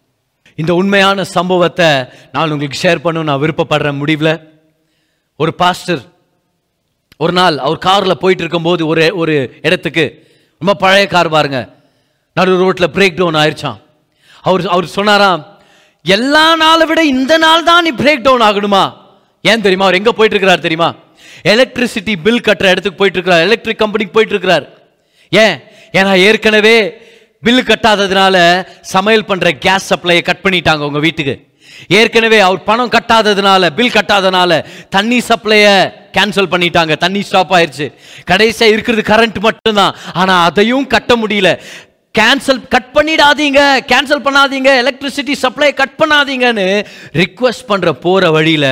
[0.58, 1.88] இந்த உண்மையான சம்பவத்தை
[2.32, 4.32] நான் உங்களுக்கு ஷேர் பண்ண நான் விருப்பப்படுறேன் முடிவில்
[5.40, 6.02] ஒரு பாஸ்டர்
[7.20, 10.04] ஒரு நாள் அவர் காரில் போயிட்டு இருக்கும்போது ஒரு ஒரு இடத்துக்கு
[10.60, 11.58] ரொம்ப பழைய கார் பாருங்க
[12.36, 13.78] நடு ரோட்டில் பிரேக் டவுன் ஆயிடுச்சான்
[14.44, 15.42] அவர் அவர் சொன்னாராம்
[16.04, 18.82] எல்லா நாளை விட இந்த நாள் தான் நீ பிரேக் டவுன் ஆகணுமா?
[19.44, 19.84] ஏன் தெரியுமா?
[19.84, 20.88] அவர் எங்கே போயிட்டு இருக்கிறார் தெரியுமா?
[21.44, 24.64] எலக்ட்ரிசிட்டி பில் கட்டுற இடத்துக்கு போயிட்டு இருக்கிறார் எலக்ட்ரிக் கம்பெனிக்கு போயிட்டு இருக்கிறார்.
[25.32, 25.56] ஏன்?
[25.92, 26.76] ஏன்னா ஏற்கனவே
[27.44, 28.36] பில்லு கட்டாததுனால
[28.80, 31.34] சமையல் பண்ற கேஸ் சப்ளையை கட் பண்ணிட்டாங்க உங்க வீட்டுக்கு.
[31.98, 34.64] ஏற்கனவே அவர் பணம் கட்டாததுனால பில் கட்டாததுனால
[34.96, 35.66] தண்ணி சப்ளைய
[36.16, 36.96] கேன்சல் பண்ணிட்டாங்க.
[37.04, 37.86] தண்ணி ஸ்டாப் ஆயிடுச்சு
[38.30, 39.96] கடைசியா இருக்கிறது கரண்ட் மட்டும்தான்.
[40.12, 41.50] ஆனா அதையும் கட்ட முடியல.
[42.18, 43.60] கேன்சல் கட் பண்ணிடாதீங்க.
[43.90, 44.70] கேன்சல் பண்ணாதீங்க.
[44.82, 46.66] எலக்ட்ரிசிட்டி சப்ளை கட் பண்ணாதீங்கன்னு
[47.20, 48.66] ரிக்வெஸ்ட் பண்ற போற வழியில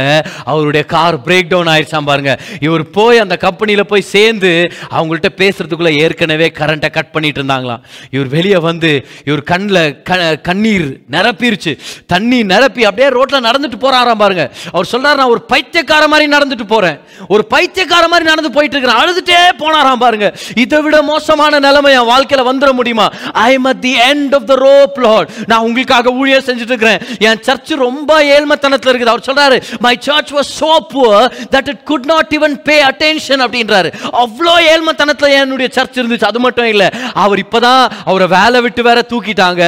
[0.45, 2.33] அவருடைய கார் பிரேக் டவுன் ஆயிடுச்சாம் பாருங்க.
[2.67, 4.51] இவர் போய் அந்த கம்பெனியில போய் சேர்ந்து
[4.91, 8.93] அவங்கள்ட்ட பேசுறதுக்குள்ள ஏற்கனவே கரண்ட்டை கட் பண்ணிட்டு இருந்தாங்களாம் இவர் வெளியே வந்து
[9.25, 10.03] இவர் கண்ணில்
[10.49, 10.87] கண்ணீர்
[11.17, 11.75] நிரப்பிருச்சு.
[12.15, 14.47] தண்ணி நிரப்பி அப்படியே ரோட்ல நடந்துட்டு போறாராம் பாருங்க.
[14.73, 17.01] அவர் சொல்றாரு நான் ஒரு பைத்தியக்கார மாதிரி நடந்துட்டு போறேன்.
[17.35, 19.03] ஒரு பைத்தியக்கார மாதிரி நடந்து போயிட்டு இருக்கிறேன்.
[19.03, 20.31] அழுதுட்டே போனாராம் பாருங்க.
[20.67, 23.09] இதை விட மோசமான நிலைமை என் வாழ்க்கையில வந்துட முடியுமா?
[23.33, 27.43] I am at the end of the rope Lord நான் உங்களுக்காக ஊழியர் செஞ்சுட்டு இருக்கிறேன் என்
[27.43, 29.13] சர்ச் ரொம்ப ஏழ்மத்தனத்தில் இருக்குது.
[29.15, 33.93] அவர் சொல்றாரு my church was so poor that it could not even pay attention அப்படின்றாரு.
[34.23, 36.25] அவ்வளோ ஏழ்மத்தனத்தில் என்னுடைய சர்ச் இருந்துச்சு.
[36.25, 39.63] அது மட்டும் இல்லை அவர் இப்பதான் அவரை வேலை விட்டு வேற தூக்கிட்டாங்க.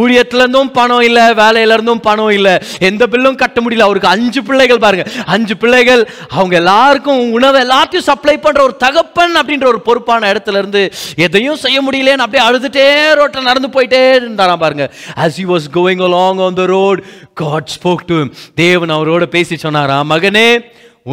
[0.00, 2.58] ஊழியத்துல இருந்தும் பணம் இல்லை வேலையில இருந்தும் பணம் இல்லை.
[2.78, 3.86] எந்த பில்லும் கட்ட முடியல.
[3.88, 5.04] அவருக்கு அஞ்சு பிள்ளைகள் பாருங்க.
[5.26, 10.92] அஞ்சு பிள்ளைகள் அவங்க எல்லாருக்கும் உணவு எல்லாத்தையும் சப்ளை பண்ற ஒரு தகப்பன் அப்படின்ற ஒரு பொறுப்பான இடத்துல இருந்து
[11.16, 14.86] எதையும் செய்ய முடியலன்னு அப்படியே அழுதுட்டே நேரோட்டம் நடந்து போயிட்டே இருந்தாராம் பாருங்க.
[15.24, 17.02] As he was going along on the road
[17.42, 18.18] God spoke to
[18.64, 20.48] தேவன் அவரோட பேசி சொன்னாராம் மகனே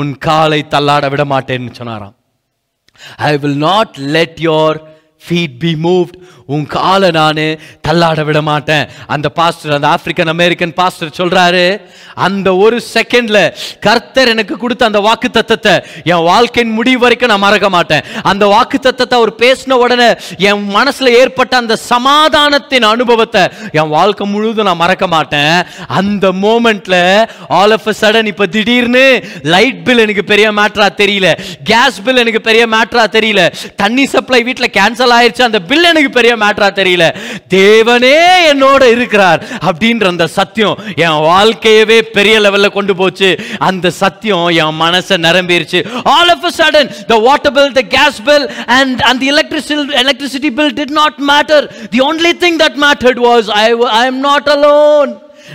[0.02, 2.16] உன் காலை தள்ளாட விட மாட்டேன்னு சொன்னாராம்.
[3.30, 4.78] I will not let your
[5.26, 6.16] feet be moved
[6.54, 7.42] உன் காலை நான்
[7.88, 8.88] தள்ளாட விட மாட்டேன்.
[9.14, 11.66] அந்த பாஸ்டர் அந்த ஆப்பிரிக்கன் அமெரிக்கன் பாஸ்டர் சொல்றாரு
[12.26, 13.38] அந்த ஒரு செகண்ட்ல
[13.86, 15.76] கர்த்தர் எனக்கு கொடுத்த அந்த வாக்கு தத்தத்தை
[16.14, 18.04] என் வாழ்க்கையின் முடிவு வரைக்கும் நான் மறக்க மாட்டேன்.
[18.32, 20.10] அந்த வாக்கு தத்தத்தை அவர் பேசின உடனே
[20.50, 23.44] என் மனசுல ஏற்பட்ட அந்த சமாதானத்தின் அனுபவத்தை
[23.80, 25.56] என் வாழ்க்கை முழுவதும் நான் மறக்க மாட்டேன்.
[26.00, 26.96] அந்த மோமெண்ட்ல
[27.60, 29.06] ஆல் ஆஃப் அ சடன் இப்ப திடீர்னு
[29.56, 31.30] லைட் பில் எனக்கு பெரிய மேட்ரா தெரியல.
[31.72, 33.42] கேஸ் பில் எனக்கு பெரிய மேட்ரா தெரியல.
[33.84, 37.05] தண்ணி சப்ளை வீட்டில் கேன்சல் ஆயிடுச்சு அந்த பில் எனக்கு பெரிய மேட்டரா தெரியல
[37.55, 38.16] தேவனே
[38.51, 43.30] என்னோட இருக்கிறார் அப்படின்ற அந்த சத்தியம் என் வாழ்க்கையவே பெரிய லெவல்ல கொண்டு போச்சு
[43.64, 45.82] அந்த சத்தியம் என் மனசை நிரம்பிருச்சு
[46.14, 48.47] all of sudden the water bill the gas bill
[48.78, 53.66] and அந்த எலக்ட்ரிசில் electricity bill did not matter the only thing that mattered was I
[53.93, 55.11] I am not alone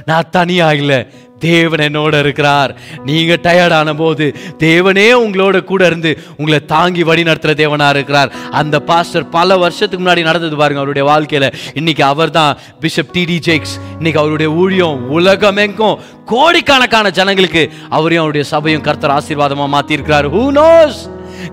[0.08, 0.98] நான் தனியாக இல்லை
[1.38, 2.72] தேவன் என்னோட இருக்கிறார்.
[3.04, 4.26] நீங்க டயர்டான போது
[4.58, 8.32] தேவனே உங்களோட கூட இருந்து உங்களை தாங்கி வழி நடத்துற தேவனா இருக்கிறார்.
[8.60, 11.48] அந்த பாஸ்டர் பல வருஷத்துக்கு முன்னாடி நடந்தது பாருங்க அவருடைய வாழ்க்கையில.
[11.74, 15.98] இன்னைக்கு அவர் தான் பிஷப் டிடி ஜேக்ஸ் இன்னைக்கு அவருடைய ஊழியம் உலகமெங்கும்
[16.32, 20.98] கோடிக்கணக்கான ஜனங்களுக்கு அவரையும் அவருடைய சபையும் கர்த்தர் ஆசீர்வாதமா மாத்தி இருக்கிறார் who knows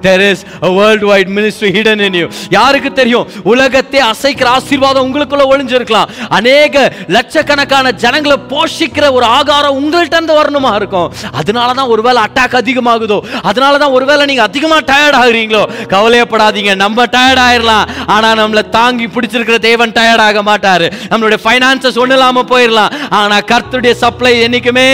[0.05, 3.27] there is a world wide ministry hidden in you யாருக்கு தெரியும்?
[3.43, 6.09] உலகத்தை அசைக்கிற ஆசீர்வாதம் உங்களுக்குள்ள ஒளிஞ்சிருக்கலாம்.
[6.29, 11.11] அநேக லட்சக்கணக்கான ஜனங்களை போஷிக்கிற ஒரு ஆகாரம் உங்கள்ட்ட இருந்து வரணுமா இருக்கும்?
[11.31, 13.19] அதனால தான் ஒருவேளை அட்டாக் அதிகமாகுதோ?
[13.41, 15.63] அதனால தான் ஒருவேளை நீங்க அதிகமா டயர்ட் ஆகுறீங்களோ?
[15.93, 16.75] கவலையப்படாதீங்க.
[16.75, 17.85] நம்ம டயர்ட் ஆயிரலாம்.
[18.05, 20.87] ஆனா நம்மள தாங்கி பிடிச்சிருக்கிற தேவன் டயர்ட் ஆக மாட்டாரு.
[21.09, 24.87] நம்மளுடைய ஃபைனான்சஸ் ஒன்றும் இல்லாம போயிடலாம் ஆனா கர்த்துடைய சப்ளை என்னைக்குமே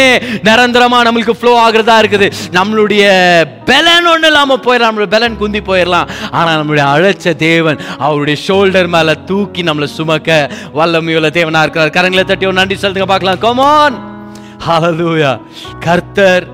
[0.48, 2.30] நிரந்தரமா நம்மளுக்கு ஃப்ளோ ஆகுறதா இருக்குது.
[2.58, 3.04] நம்மளுடைய
[3.70, 6.10] பெலன் ஒன்றும் இல்லாம போயிடலாம் நம்மளுடைய பலன் குந்தி போயிடலாம்
[6.40, 10.40] ஆனால் நம்மளுடைய அழைச்ச தேவன் அவருடைய ஷோல்டர் மேல தூக்கி நம்மளை சுமக்க
[10.80, 11.96] வல்லமையுள்ள தேவனா இருக்கிறார்.
[11.98, 13.44] கரங்களை தட்டி ஒரு நன்றி சொல்லுங்க பார்க்கலாம்.
[13.46, 13.98] கமான்
[14.68, 15.34] ஹலலூயா
[15.88, 16.46] கர்த்தர்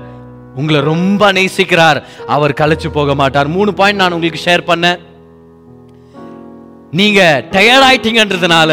[0.60, 1.98] உங்களை ரொம்ப நேசிக்கிறார்.
[2.34, 3.48] அவர் கலைச்சு போக மாட்டார்.
[3.56, 4.98] மூணு பாயிண்ட் நான் உங்களுக்கு ஷேர் பண்ணேன்.
[6.98, 7.20] நீங்க
[7.54, 8.72] டயர்ட் ஆயிட்டீங்கன்றதுனால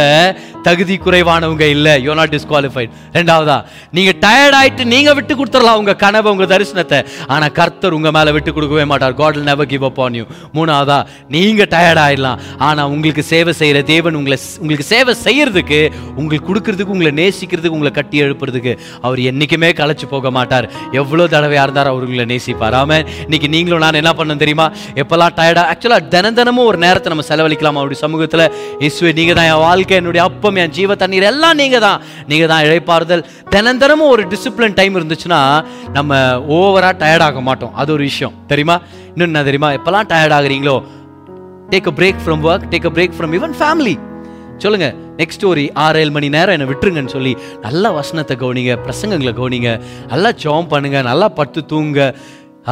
[0.67, 1.93] தகுதி குறைவானவங்க இல்லை.
[2.05, 3.57] யூ நாட் டிஸ்குவாலிஃபைட் ரெண்டாவதா
[3.97, 6.99] நீங்க டயர்ட் ஆயிட்டு நீங்க விட்டு கொடுத்துடலாம் உங்க கனவை உங்க தரிசனத்தை.
[7.33, 9.15] ஆனா கர்த்தர் உங்க மேல விட்டு கொடுக்கவே மாட்டார்.
[9.21, 10.25] God never give up on you
[10.57, 10.99] மூணாவதா
[11.35, 12.39] நீங்க டயர்ட் ஆயிடலாம்.
[12.69, 15.79] ஆனா உங்களுக்கு சேவை செய்யற தேவன் உங்களை உங்களுக்கு சேவை செய்யறதுக்கு
[16.19, 18.73] உங்களுக்கு கொடுக்கறதுக்கு உங்களை நேசிக்கிறதுக்கு உங்களை கட்டி எழுப்புறதுக்கு
[19.05, 20.67] அவர் என்னைக்குமே களைச்சு போக மாட்டார்.
[21.01, 22.77] எவ்வளோ தடவையாக இருந்தார் அவர் உங்களை நேசிப்பார்.
[22.81, 24.67] ஆமா இன்னைக்கு நீங்களும் நான் என்ன பண்ணும் தெரியுமா?
[25.01, 27.79] எப்பெல்லாம் டயர்டாக ஆக்சுவலாக தினம் தினமும் ஒரு நேரத்தை நம்ம செலவழிக்கலாம்.
[27.79, 28.45] அவருடைய சமூகத்தில்
[28.87, 32.01] இஸ்வே நீங்கள் தான் என் வாழ்க்கை என்னுடைய அப்பம் என் ஜீவ தண்ணீர் எல்லாம் நீங்க தான்
[32.31, 33.23] நீங்க தான் இழைப்பாறுதல்.
[33.55, 35.39] தினந்தனமும் ஒரு டிசிப்ளின் டைம் இருந்துச்சுன்னா
[35.97, 36.19] நம்ம
[36.57, 37.73] ஓவரா டயர்ட் ஆக மாட்டோம்.
[37.73, 38.35] அது ஒரு விஷயம்.
[38.51, 38.77] தெரியுமா?
[39.13, 39.71] இன்னும் என்ன தெரியுமா?
[39.77, 40.77] எப்பெல்லாம் tired ஆகுறீங்களோ
[41.73, 43.95] take a break from work take a break from even family
[44.63, 44.87] சொல்லுங்க.
[45.19, 47.33] நெக்ஸ்ட் ஒரு ஆறு ஏழு மணி நேரம் என்னை விட்டுருங்கன்னு சொல்லி
[47.65, 49.71] நல்லா வசனத்தை கவனிங்க பிரசங்கங்களை கவனிங்க
[50.11, 51.99] நல்லா ஜோம் பண்ணுங்க நல்லா படுத்து தூங்க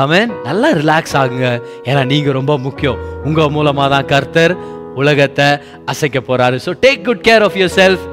[0.02, 0.32] ஆமென்.
[0.48, 1.48] நல்லா ரிலாக்ஸ் ஆகுங்க.
[1.90, 3.02] ஏன்னா நீங்க ரொம்ப முக்கியம்.
[3.28, 4.54] உங்கள் மூலமாக தான் கர்த்தர்
[4.96, 5.48] உலகத்தை
[5.86, 6.60] அசைக்க போறாரு.
[6.66, 8.04] So take good care of yourself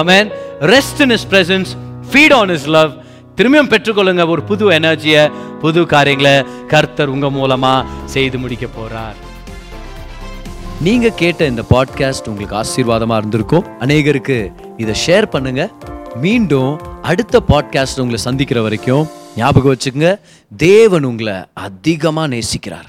[0.00, 0.28] amen
[0.60, 1.72] rest in his presence
[2.12, 2.92] feed on his love
[3.36, 4.28] திரும்பியும் பெற்றுக்கொள்ளுங்க.
[4.28, 9.18] ஒரு புது எனர்ஜியை புது காரியங்களை கர்த்தர் உங்க மூலமா செய்து முடிக்க போறார்.
[10.80, 13.66] நீங்க கேட்ட இந்த பாட்காஸ்ட் உங்களுக்கு ஆசீர்வாதமா இருந்திருக்கும்.
[13.80, 15.70] அநேகருக்கு இதை ஷேர் பண்ணுங்க.
[16.24, 20.18] மீண்டும் அடுத்த பாட்காஸ்ட் உங்களை சந்திக்கிற வரைக்கும் ஞாபகம் வச்சுக்கோங்க.
[20.56, 22.88] தேவன் உங்களை அதிகமா நேசிக்கிறார்.